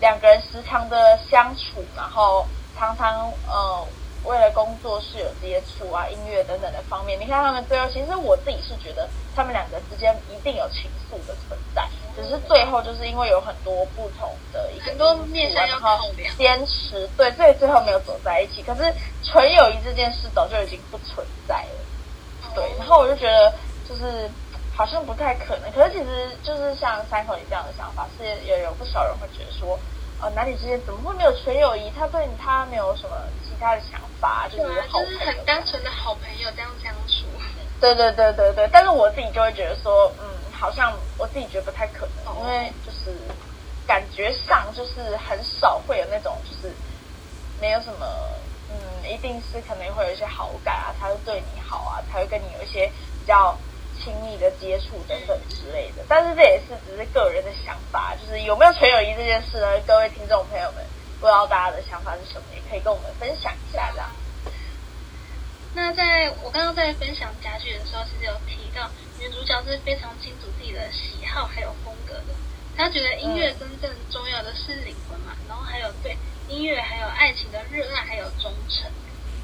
[0.00, 2.46] 两个人时常的相处，然后
[2.78, 3.86] 常常呃。
[4.24, 18.62] 为了工作室有接触啊，音乐等等的方面，你看他们最后，其实我自己是觉得他们两个之间一定有情愫的存在，只是最后就是因为有很多不同的一个很多面向要考量，坚持对，所以最后没有走在一起。
[18.62, 18.82] 可是
[19.24, 22.64] 纯友谊这件事早就已经不存在了，对。
[22.78, 23.52] 然后我就觉得
[23.88, 24.30] 就是
[24.74, 29.78] 好像不太可能，可是其实就是像三口你这样的想法，是也有不少人会觉得说，
[30.22, 31.90] 呃，男女之间怎么会没有纯友谊？
[31.90, 34.00] 他对他没有什么其他的想。
[34.20, 37.26] 法，就是就是很单纯的好朋友这样相处。
[37.80, 43.28] 对对对对对，但是我自己就会觉得说，嗯，好像我自己觉得不太可能，因为就是
[43.84, 46.78] 感觉上就是很少会有那种就是
[47.58, 48.06] 没有什么，
[48.68, 52.86] 嗯，一定是可能会有一些好感啊，他会对你好啊，他会跟你有一些
[53.18, 53.60] 比较
[54.02, 56.04] 亲密的接触等等之类的。
[56.08, 59.66] 但是这也是只是个人的想法，就是有没有纯友谊这件事呢？
[59.86, 60.84] 各位听众朋友们。
[61.22, 63.92] 不知道大家的想法是什么，也可以跟我们分享一下。
[63.92, 64.10] 这样，
[65.72, 68.90] 那在我刚刚在分享家具的时候，其实有提到
[69.20, 72.34] 女主角是非常清楚自己的喜好还有风格的。
[72.76, 78.90] 她觉得音乐真正重要的是灵魂嘛，然后还有对音乐还有爱情的热爱还有忠诚。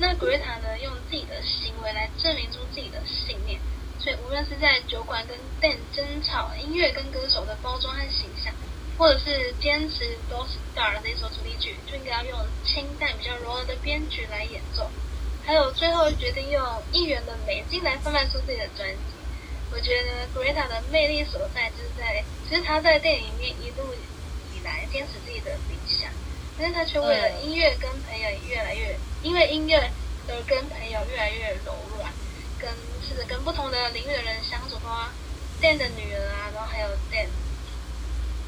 [0.00, 3.61] 那 Greta 呢，用自己的行为来证明出自己的信念。
[4.01, 8.55] 所以无论是在酒馆跟 Dan 争吵，音乐跟歌手的包装和形象，
[8.96, 14.90] 或者是坚持 Do Star 这首主题曲，就应该要用清淡比较柔和的编曲来演奏。
[15.44, 18.99] 还有最后决定用一元的美金来贩卖出自己的专辑。
[19.72, 23.84] 我觉得 Greta 的魅力所在就是在，其实她在电影里面一路
[24.55, 26.11] 以来坚持自己的理想，
[26.59, 29.90] 但是她却为了音乐跟朋友越来越，因为音乐
[30.28, 32.07] 而跟朋友越来越柔软，
[32.59, 32.70] 跟
[33.06, 35.09] 试着跟不同的领域的人相处，包括
[35.61, 37.28] Dan 的女儿啊，然后还有 Dan。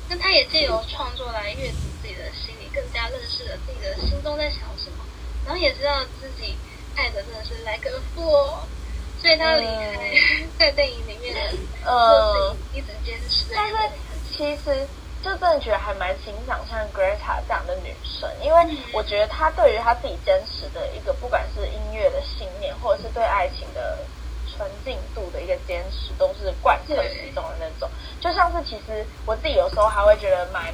[0.08, 5.04] 那他也借由创作来阅读自己的心理，更加认识了自己的心中在想什么，
[5.44, 6.56] 然后也知道自己。
[6.96, 8.20] 爱的真的是莱格夫，
[9.22, 10.12] 所以他离开
[10.58, 11.56] 在电影里面的
[11.86, 13.46] 呃一直坚持。
[13.54, 13.76] 但是
[14.28, 14.86] 其实
[15.22, 23.98] 就真的觉得还蛮欣赏像 Greta 这样的女生，因为我觉得她对于她自己真实的一个，不管是音乐的信念，或者是对爱情的
[24.46, 27.88] 纯净度的一个坚持，都是贯彻始终的那种。
[28.20, 30.72] 就像是其实我自己有时候还会觉得蛮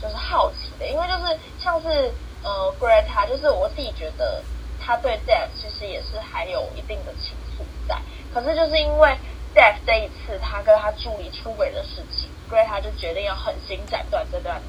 [0.00, 4.42] 就是好奇的，因为就是像是呃 Greta，就是我自己觉得。
[4.86, 7.96] 她对 Death 其实也是还有一定的情愫在，
[8.34, 9.16] 可是就是因为
[9.54, 14.60] Death 这一次他跟他助理出轨的事情，Greta 就决定要狠心斩断这段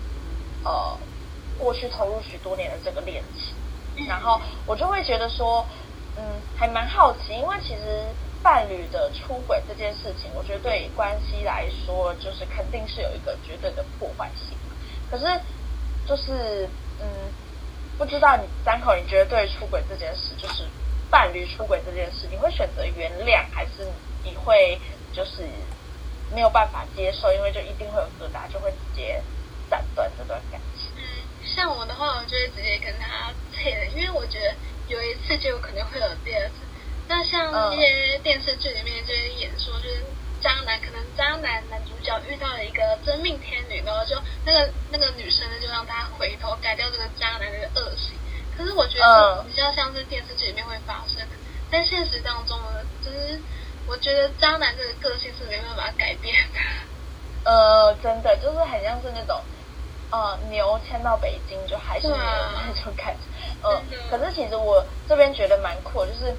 [0.63, 0.97] 呃
[1.57, 4.07] 过去投入许多年的这个恋情。
[4.07, 5.65] 然后我就会觉得说，
[6.17, 6.23] 嗯，
[6.57, 8.05] 还蛮好奇，因为其实
[8.43, 14.57] 伴侣的出轨这件事情，我觉得对关系来说，就是肯定是有一个绝对的破坏性。
[15.09, 15.25] 可是
[16.07, 16.67] 就是
[16.99, 17.07] 嗯。
[17.97, 20.67] 不知道你三口，你觉得对出轨这件事，就是
[21.09, 23.87] 伴侣出轨这件事，你会选择原谅，还是
[24.21, 24.77] 你会
[25.13, 25.47] 就是
[26.33, 29.21] 没有办法接受，因为就一定会有疙瘩，就会直接
[29.69, 30.89] 斩断这段感情？
[30.97, 31.03] 嗯，
[31.45, 34.55] 像我的话，我就会直接跟他退了，因为我觉得
[34.87, 36.55] 有一次就有可能会有第二次。
[37.07, 40.03] 那像一些电视剧里面就会演说，就是。
[40.41, 44.15] 渣男可能渣男男主角遇到了一个真命天女，然后就
[44.45, 48.13] 那个那个女生呢，就让他回头改掉这个渣男的恶行。
[48.55, 51.25] 可是我觉得比较像是电视剧里面会发生，
[51.71, 53.41] 但现实当中呢，就是
[53.87, 56.59] 我觉得渣男这个个性是没办法改变的。
[57.43, 59.39] 呃，真的就是很像是那种
[60.11, 63.21] 呃牛迁到北京就还是牛那种感觉。
[63.63, 66.35] 嗯，可是其实我这边觉得蛮酷，就是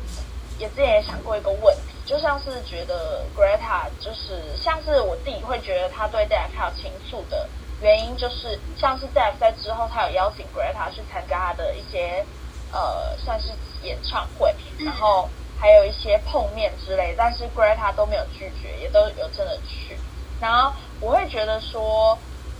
[0.58, 1.94] 也之前也想过一个问题。
[2.04, 7.48] 就像是觉得 Greta 就是像是我自己会觉得他对 Dev 有情愫的
[7.80, 12.24] 原因，就是像是 Dev 在之后他有邀请 Greta 去参加他的一些
[12.72, 13.48] 呃算是
[13.82, 15.28] 演唱会，然后
[15.58, 19.96] 还有一些碰面之类，但是 Greta 都没有拒绝，也都有真的去。
[20.40, 22.18] 然后我会觉得说，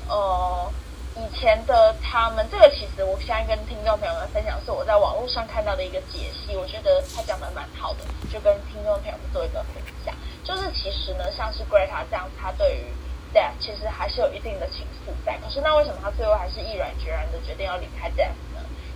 [0.09, 0.72] 呃。
[1.18, 10.14] 以前的他们，这个其实我现在跟听众朋友们分享，是我在网络上看到的一个解析，我觉得他讲的蛮好的，就跟听众朋友们做一个分享。
[10.44, 12.84] 就是其实呢，像是 Greta 这样，他对于
[13.32, 15.38] Death 其实还是有一定的情愫在。
[15.38, 18.36] 可是那为什么他最后还是毅然决然的决定要离开 Death？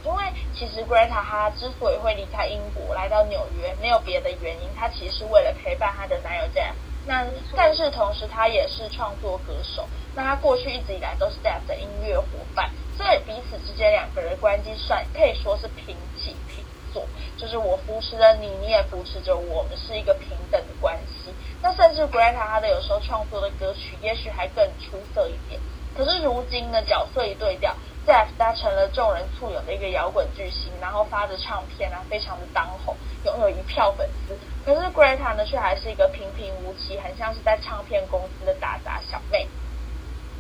[0.05, 0.25] 因为
[0.55, 6.73] 其实 Greta 他之所以会离开英国来到纽约，没有别的原因，她其实是为了陪伴她的男友 Jeff。
[7.07, 7.27] 那
[7.57, 9.89] 但是同时她也是创作歌手。
[10.15, 21.33] 那她过去一直以来都是 Death 的音乐伙伴，所以彼此之间两个人关系算可以说是平起平坐，就是我扶持着你，你也扶持着我们，是一个平等的关系。
[21.63, 25.61] 那甚至 Greta 他的有时候创作的歌曲，也许还更出色一点。
[25.97, 27.75] 可是如今的角色一对调
[28.11, 34.37] ，Death 他成了众人簇拥的一个摇滚巨星，然后发着唱片啊，非常的当红，拥有一票粉丝。
[34.65, 39.47] 可是 Greta 呢，却还是一个平平无奇，很像是在唱片公司的打杂小妹。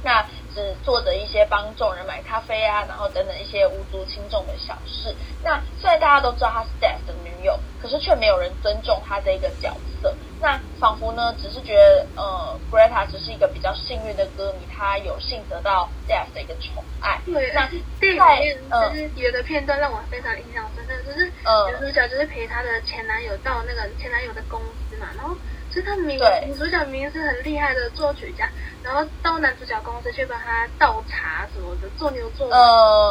[0.02, 5.14] 那只做着一些帮众人买咖啡啊，然后等等一些无足轻重的小事。
[5.44, 10.16] 那虽然大家都知道她是 Death 的女友，可是却没有人尊重她这一个角色。
[10.40, 17.20] 那仿佛呢，只是觉得呃，Greta 只是一个比较幸运的歌迷，她有幸得到 Death 的一个宠爱。
[17.26, 17.68] 对，那
[18.00, 25.36] 电影里面就是有的片段让我非常印象深刻，就是女主角就是陪她的前男友到那个前男友的公司嘛，然后。
[25.72, 26.18] 其实她明
[26.48, 28.50] 女主角明明是很厉害的作曲家，
[28.82, 32.56] 然后到男主角公司去帮他倒茶什么的，做牛做马，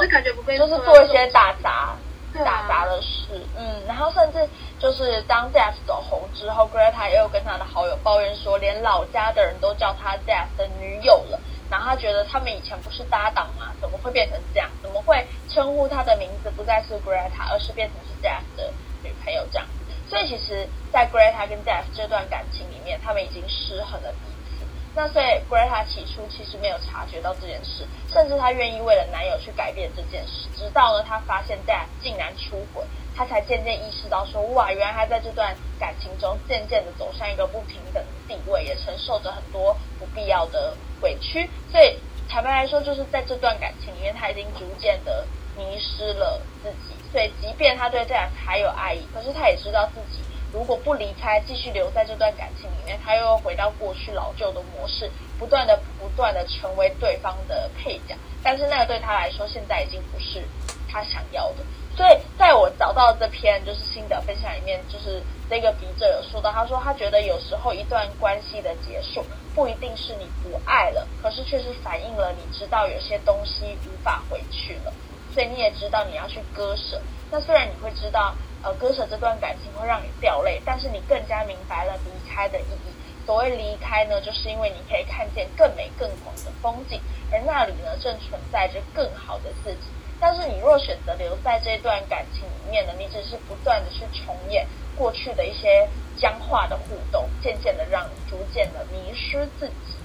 [0.02, 1.96] 就感觉不被就是做一些打杂
[2.34, 4.40] 打杂的事，嗯，然后甚至
[4.80, 13.74] 就是当 Death 走红之后，Greta 也有跟他的好友抱怨说，连老家的人都叫他 Death 的女友了，然后他觉得他们以前不是搭档吗？
[13.82, 14.70] 怎么会变成这样？
[14.82, 18.74] 怎么会称呼他的名字不再是 Greta，而是变成是 Death 的
[19.04, 19.68] 女朋友这样？
[20.10, 24.18] 所以其实，在 Greta 跟 Death 这段感情里面，他们已经失衡了彼
[24.50, 24.66] 此。
[24.96, 32.84] 那所以 Greta 起初其实没有察觉到这件事，甚至她愿意为了男友去改变这件事，直到呢她发现 Death 竟然出轨，
[33.20, 41.50] 他才渐渐意识到说，哇，原来他在这段感情中渐渐的走向一个不平等的地位，也承受着很多不必要的委屈。
[41.70, 41.98] 所以
[42.30, 46.96] 坦白来说，就是在这段感情里面，他已经逐渐的迷失了自己。
[47.12, 58.16] 所以，即便他对 Jeff 还有爱意，可是他也知道自己如果不离开，继续留在这段感情里面，他又回到过去老旧的模式，不断的、不断的成为对方的配角。
[58.42, 60.42] 但是那个对他来说，现在已经不是
[60.88, 61.66] 他想要的。
[62.00, 69.22] 所以，在我找到这篇就是心得分享里面，就是这个笔者有说到，他说他觉得有时候一段关系的结束，
[69.54, 74.94] 不一定是你不爱了，可是却是反映了你知道有些东西无法回去了。
[75.34, 78.34] 所以你也知道你要去割舍，那虽然你会知道，
[78.64, 82.94] 呃，割舍这段感情会让你掉泪，但是你更加明白了离开的意义。
[83.26, 89.80] 所谓离开呢，就是因为你可以看见更美更广的风景，而那里呢正存在着更好的自己。
[90.20, 94.68] 但是你若选择留在这段感情里面呢，你只是不断的去重演
[94.98, 99.96] 过去的一些僵化的互动，渐渐的让你逐渐的迷失自己。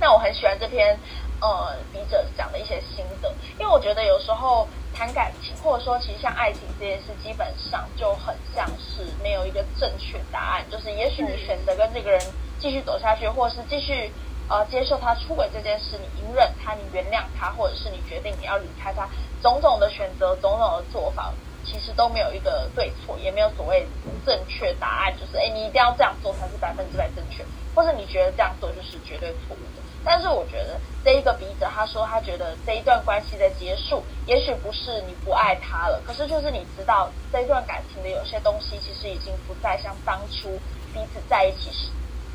[0.00, 0.98] 那我很喜欢这篇。
[1.42, 10.70] 呃，笔者讲的一些心得，因为我觉得有时候谈感情，或者说其实像爱情这件事，基本上就很像是没有一个正确答案。
[10.70, 12.20] 就是也许你选择跟这个人
[12.58, 14.12] 继续走下去，或是继续
[14.50, 19.08] 呃接受他出轨这件事，你隐忍他，你原谅他，或者是你决定你要离开他，
[19.40, 21.32] 种种的选择，种种的做法，
[21.64, 23.86] 其实都没有一个对错，也没有所谓
[24.26, 25.14] 正确答案。
[25.16, 27.46] 就是哎，你一定要这样做才是百分之百正确，
[27.76, 29.82] 或者你觉得这样做就是绝对错误的。
[30.02, 40.58] 但是我觉得这一个笔者他说他觉得这一段关系的结束，也许不是你不爱他了，可是就是你知道这一段感情的有些东西其实已经不再像当初
[40.92, 41.90] 彼此在一起时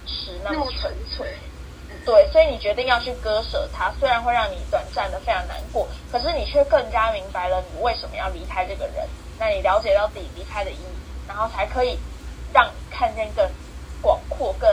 [0.05, 1.36] 时那么纯粹。
[2.06, 9.08] 对，所以你决定要去割舍他，虽然会让你短暂的非常难过，可是你却更加明白了你为什么要离开这个人。
[9.39, 11.97] 那你了解到自己离开的意义，然后才可以
[12.53, 13.49] 让看见更
[14.01, 14.70] 广阔、更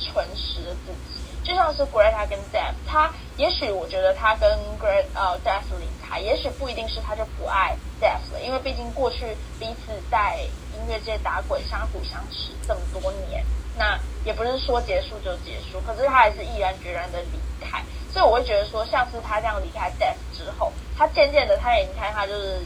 [0.00, 1.20] 纯实的自己。
[1.44, 10.38] 就像是 Greta 跟 Jeff，他也许我觉得他跟 Gret 呃 Jeff 离开，也许不一定是他就不爱 Jeff 了，因为毕竟过去彼此在
[10.74, 13.44] 音乐界打滚，相辅相持这么多年，
[13.78, 22.60] 那也不是说结束就结束，可是他还是毅然决然的离开，所以我会觉得说，像是他这样离开 Death 之后，他渐渐的，他也你看他就是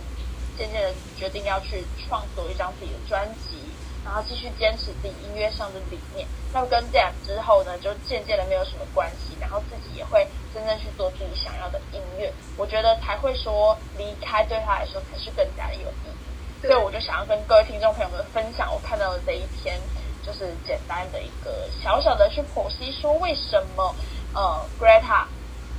[0.56, 3.60] 渐渐的决定要去创作一张自己的专辑。
[4.04, 12.32] 然后继续坚持自己音乐上的理念，那跟 Death 之后呢，就渐渐的没有什么关系，然后自己也会真正去做自己想要的音乐。
[12.56, 16.66] 我觉得才会说离开对他来说才是更加的有意义。
[16.66, 19.78] 所以我就想要跟各位听众朋友们分享我看到的这一篇，
[20.24, 23.94] 就是简单的一个小小的去剖析，说为什么
[24.34, 25.24] 呃 Greta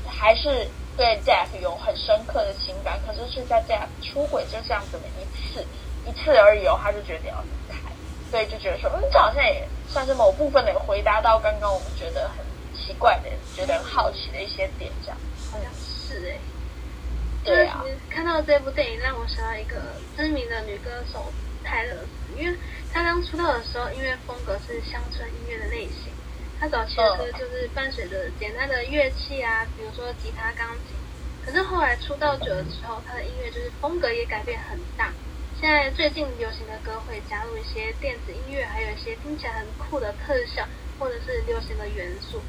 [0.08, 5.66] 还是对 Jeff 有很深刻的情感，可是是在 Jeff 出轨就这样子的一次
[6.06, 7.78] 一次而已哦，他就决定要离开。
[8.30, 12.44] 所以就觉得说，嗯，这好像也算是某部分的回答到刚刚我们觉得很
[12.76, 15.18] 奇怪的、觉得很好奇的一些点，这样。
[15.52, 16.38] 好像是哎。
[17.44, 17.86] 对啊。
[18.10, 19.76] 看到这部电影，让我想到一个
[20.18, 21.32] 知名的女歌手
[21.64, 22.58] 泰勒斯，因为
[22.94, 26.14] 她刚出道的时候，音乐风格是乡村音乐的类型。
[26.60, 30.96] 他早期的歌就是伴随着简单的乐器啊，比如说吉他、钢琴。
[31.44, 35.12] 可是后来出道久了之后，他的音乐就是风格也改变很大。
[35.60, 40.64] 现在最近流行的歌会加入一些电子音乐，还有一些听起来很酷的特效，
[41.00, 42.40] 或者是流行的元素。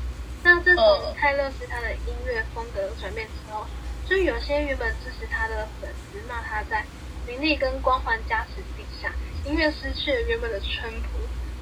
[0.43, 3.67] 那自从泰勒斯他的音乐风格转变之后，
[4.07, 6.85] 就有些原本支持他的粉丝骂他在
[7.27, 8.63] 名利跟光环加持
[9.47, 11.09] 音乐失去了原本的淳朴，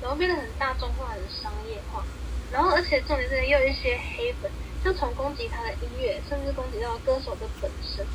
[0.00, 2.04] 然后变得很大众化、很商业化。
[2.52, 4.50] 然后而且重点是也有一些黑粉，
[4.84, 8.06] 就从攻击他的音乐，甚至攻击到歌手的本身。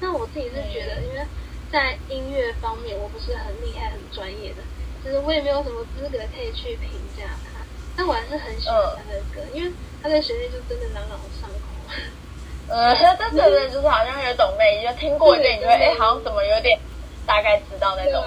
[0.00, 1.24] 那我自己是觉得，因为。
[1.72, 4.62] 在音乐方面，我不是很厉害、很专业的，
[5.04, 7.66] 就是我也没有什么资格可以去评价他。
[7.96, 11.98] 但我还是很喜欢他的歌，因为他的旋律就真的朗朗上口。
[12.70, 16.78] 呃，但真的就是好像有懂妹，就听过一遍，你就会哎，好像怎么有点
[17.26, 18.22] 大概知道那种。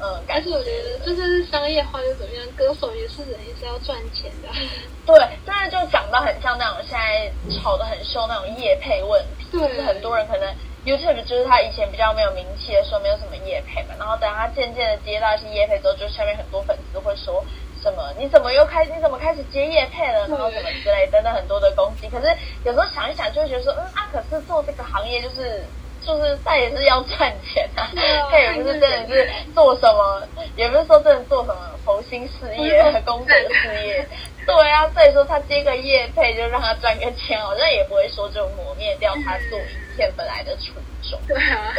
[0.00, 4.48] 嗯，但是我觉得就算是商业化又怎么样，歌手也是人，也是要赚钱的。
[5.06, 5.16] 对，
[5.46, 7.30] 真的就讲到很像那种现在
[7.60, 10.54] 吵得很凶那种业配问题，就是很多人可能。
[10.86, 13.94] YouTube 就是他以前比较没有名气的时候，没有什么夜配嘛。
[13.98, 17.44] 然后等他渐渐的接到一些夜配之后，就下面很多粉丝会说
[17.82, 18.84] 什么：“你怎么又开？
[18.84, 20.28] 你怎么开始接夜配了？
[20.28, 22.08] 然后什么之类等等很多的攻击。
[22.08, 22.28] 可是
[22.62, 25.64] 有时候想一想，就会觉得说，嗯啊，可是做这个行业就是
[26.06, 27.90] 就是他也是要赚钱啊
[28.30, 30.22] 他也不是真的是做什么，
[30.54, 34.06] 也不是说真的做什么佛心事业、功德事业。
[34.46, 41.18] 对啊，所以说他接个业配就让他赚个钱，好像也不会说就磨灭掉他做影片本来的初衷。
[41.26, 41.74] 对啊，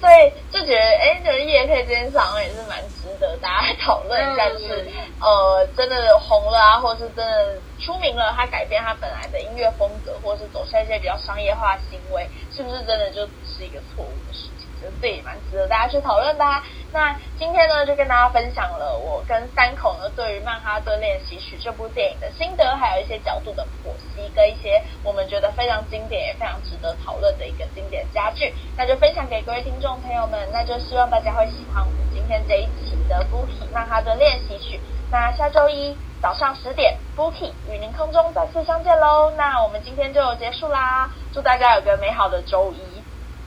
[0.00, 4.20] 所以就觉得，哎，这个叶配这件事好像也是蛮值得大家讨论。
[4.22, 4.86] 一下，就是，
[5.20, 12.24] 呃，真的红了啊，或是真的出名了，他改变他本来的音乐风格，或是走向一些比较商业化行为，
[12.54, 13.32] 是不是真的就只
[13.62, 14.66] 是一个错误的事情？
[14.82, 16.44] 就这也蛮值得大家去讨论的、
[16.92, 30.48] 那今天呢，就跟大家分享了我跟三口呢对于《曼哈顿练习曲》这部电影的心得，还有一些角度的剖析，跟一些我们觉得非常经典也非常值得讨论的一个经典佳剧，那就分享给各位听众朋友们。
[30.52, 34.78] 那就希望大家会喜欢我们今天这一期的《Bookie 曼哈顿练习曲》。
[35.12, 39.30] 那下周一早上十点，Bookie 与您空中再次相见喽。
[39.36, 43.01] 那我们今天就结束啦，祝大家有个美好的周一，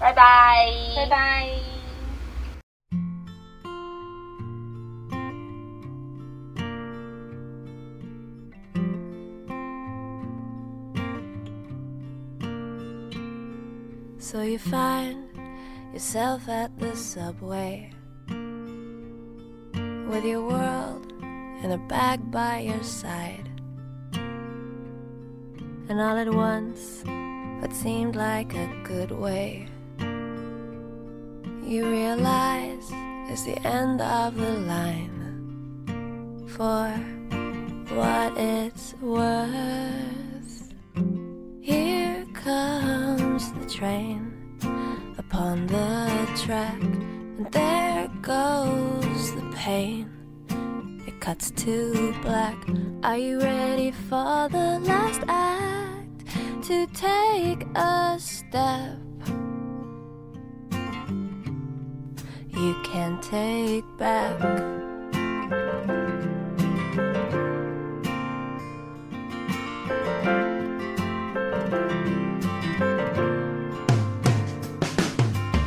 [0.04, 0.66] 拜拜，
[0.96, 1.48] 拜拜。
[14.18, 15.28] So you find
[15.92, 17.90] yourself at the subway
[20.08, 21.12] with your world
[21.64, 23.48] in a bag by your side.
[25.88, 27.02] And all at once,
[27.60, 29.66] what seemed like a good way,
[31.65, 32.91] you realize
[33.29, 35.11] is the end of the line.
[36.47, 36.87] For
[37.95, 40.73] what it's worth.
[41.61, 44.31] Here comes the train
[45.17, 50.09] upon the track, and there goes the pain.
[51.07, 52.57] It cuts to black.
[53.03, 56.27] Are you ready for the last act?
[56.67, 59.04] To take a step
[62.55, 64.39] you can take back.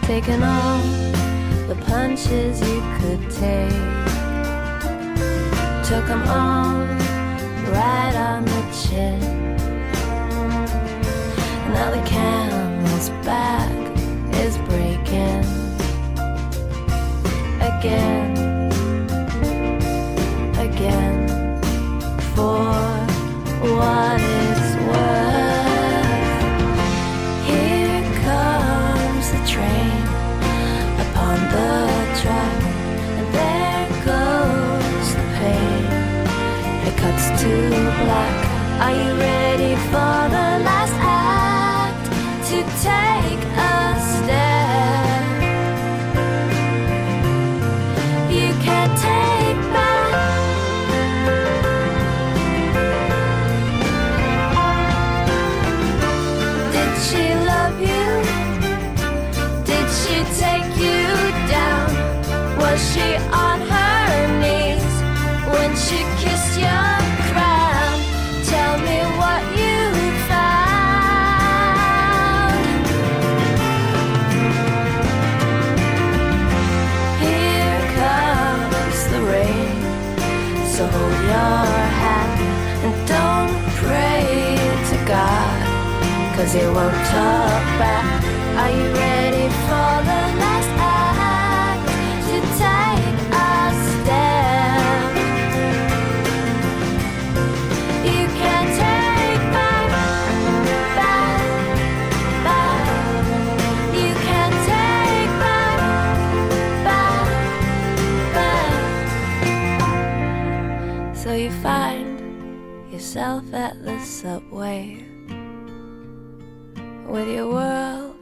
[0.02, 0.78] Taking all
[1.68, 3.70] the punches you could take.
[5.84, 6.86] Took 'em all
[7.72, 9.20] right on the chin.
[11.74, 13.70] Now the camel's back
[14.32, 15.67] is breaking
[17.78, 18.36] again,
[20.58, 21.28] again
[22.34, 22.72] for
[23.72, 26.40] what it's worth.
[27.46, 30.02] Here comes the train
[31.04, 31.78] upon the
[32.20, 32.60] track,
[33.18, 35.84] and there goes the pain.
[36.88, 37.50] It cuts to
[38.02, 38.38] black.
[38.82, 39.47] Are you ready
[86.48, 88.24] cause he won't talk back.
[88.56, 91.88] Are you ready for the last act?
[92.28, 93.34] To take a
[93.88, 95.10] step.
[98.04, 99.88] You can take back,
[100.96, 101.40] back,
[102.44, 102.84] back.
[103.94, 105.80] You can take back,
[106.84, 107.28] back,
[108.34, 108.80] back.
[111.14, 112.16] So you find
[112.90, 114.97] yourself at the subway
[117.38, 118.16] your world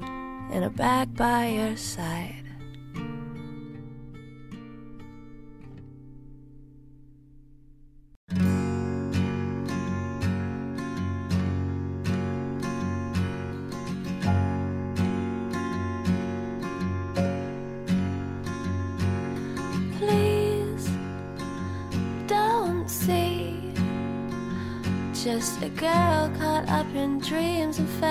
[0.53, 2.26] in a bag by your side.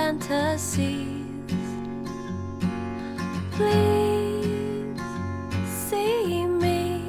[0.05, 1.25] fantasies.
[3.53, 5.01] Please
[5.65, 7.01] see me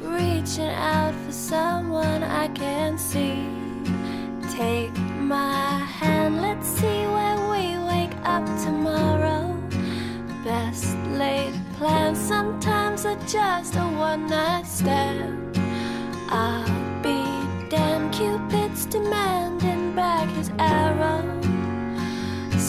[0.00, 3.42] reaching out for someone I can see.
[4.56, 9.42] Take my hand, let's see where we wake up tomorrow.
[10.44, 15.58] Best laid plans sometimes are just a one night stand.
[16.28, 17.18] I'll be
[17.68, 19.49] damn Cupid's demand.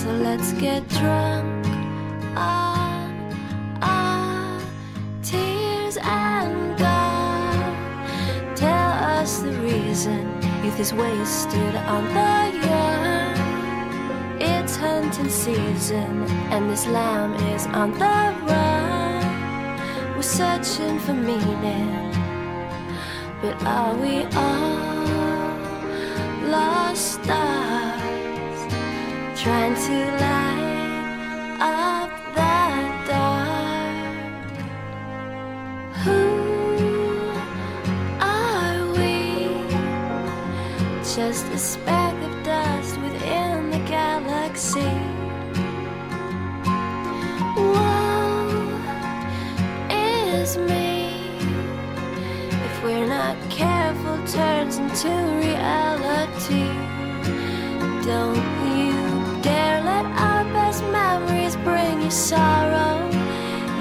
[0.01, 1.67] So let's get drunk
[2.35, 3.13] on
[3.83, 4.59] our
[5.21, 8.57] tears and God.
[8.57, 8.89] Tell
[9.19, 10.25] us the reason
[10.63, 12.33] youth is wasted on the
[12.65, 14.41] young.
[14.41, 20.15] It's hunting season, and this lamb is on the run.
[20.15, 22.11] We're searching for meaning,
[23.39, 25.59] but are we all
[26.49, 27.70] lost stars
[29.41, 34.53] trying to light up that dark?
[36.03, 36.21] Who
[38.19, 39.65] are we?
[41.15, 44.93] Just a speck of dust within the galaxy.
[47.57, 48.77] Woe
[49.89, 51.17] is me
[52.67, 55.09] if we're not careful, turns into
[55.41, 56.69] reality.
[58.05, 58.50] Don't
[61.63, 63.09] bring you sorrow.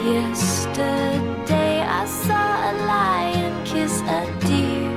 [0.05, 4.91] Yesterday I saw a lion kiss a deer.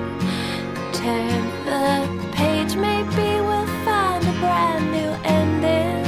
[0.94, 6.06] Turn the page, maybe we'll find a brand new ending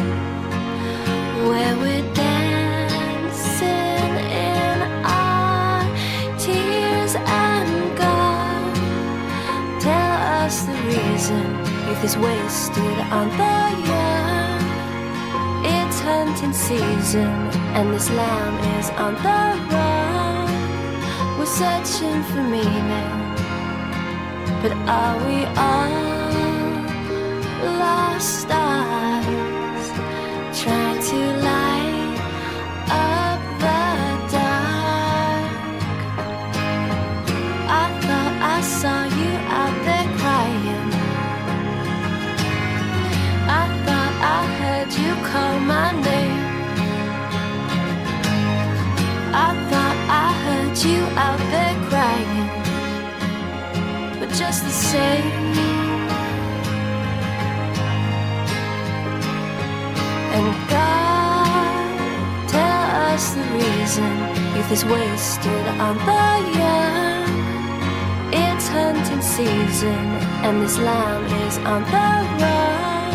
[1.47, 4.13] where we're dancing
[4.49, 5.83] in our
[6.37, 8.75] tears and God.
[9.81, 10.13] Tell
[10.43, 11.45] us the reason
[11.87, 14.14] youth is wasted on the young.
[16.05, 17.33] Hunting season,
[17.73, 19.41] and this lamb is on the
[19.73, 20.47] run.
[21.39, 23.11] We're searching for meaning.
[24.61, 26.85] But are we all
[27.79, 28.51] lost
[60.35, 62.81] And God, tell
[63.11, 64.11] us the reason
[64.55, 66.27] youth is wasted on the
[66.59, 67.29] young.
[68.33, 70.05] It's hunting season,
[70.45, 72.09] and this lamb is on the
[72.41, 73.13] run.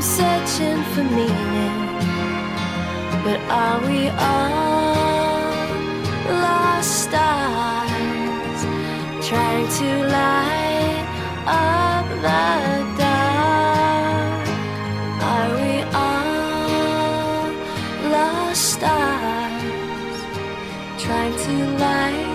[0.00, 1.78] Searching for meaning,
[3.24, 4.92] but are we all
[6.42, 7.52] lost stars?
[9.32, 10.71] trying to light
[11.52, 12.42] up the
[13.00, 14.48] dark?
[15.32, 15.72] Are we
[16.04, 17.46] all
[18.14, 20.18] lost stars
[21.02, 22.31] trying to light?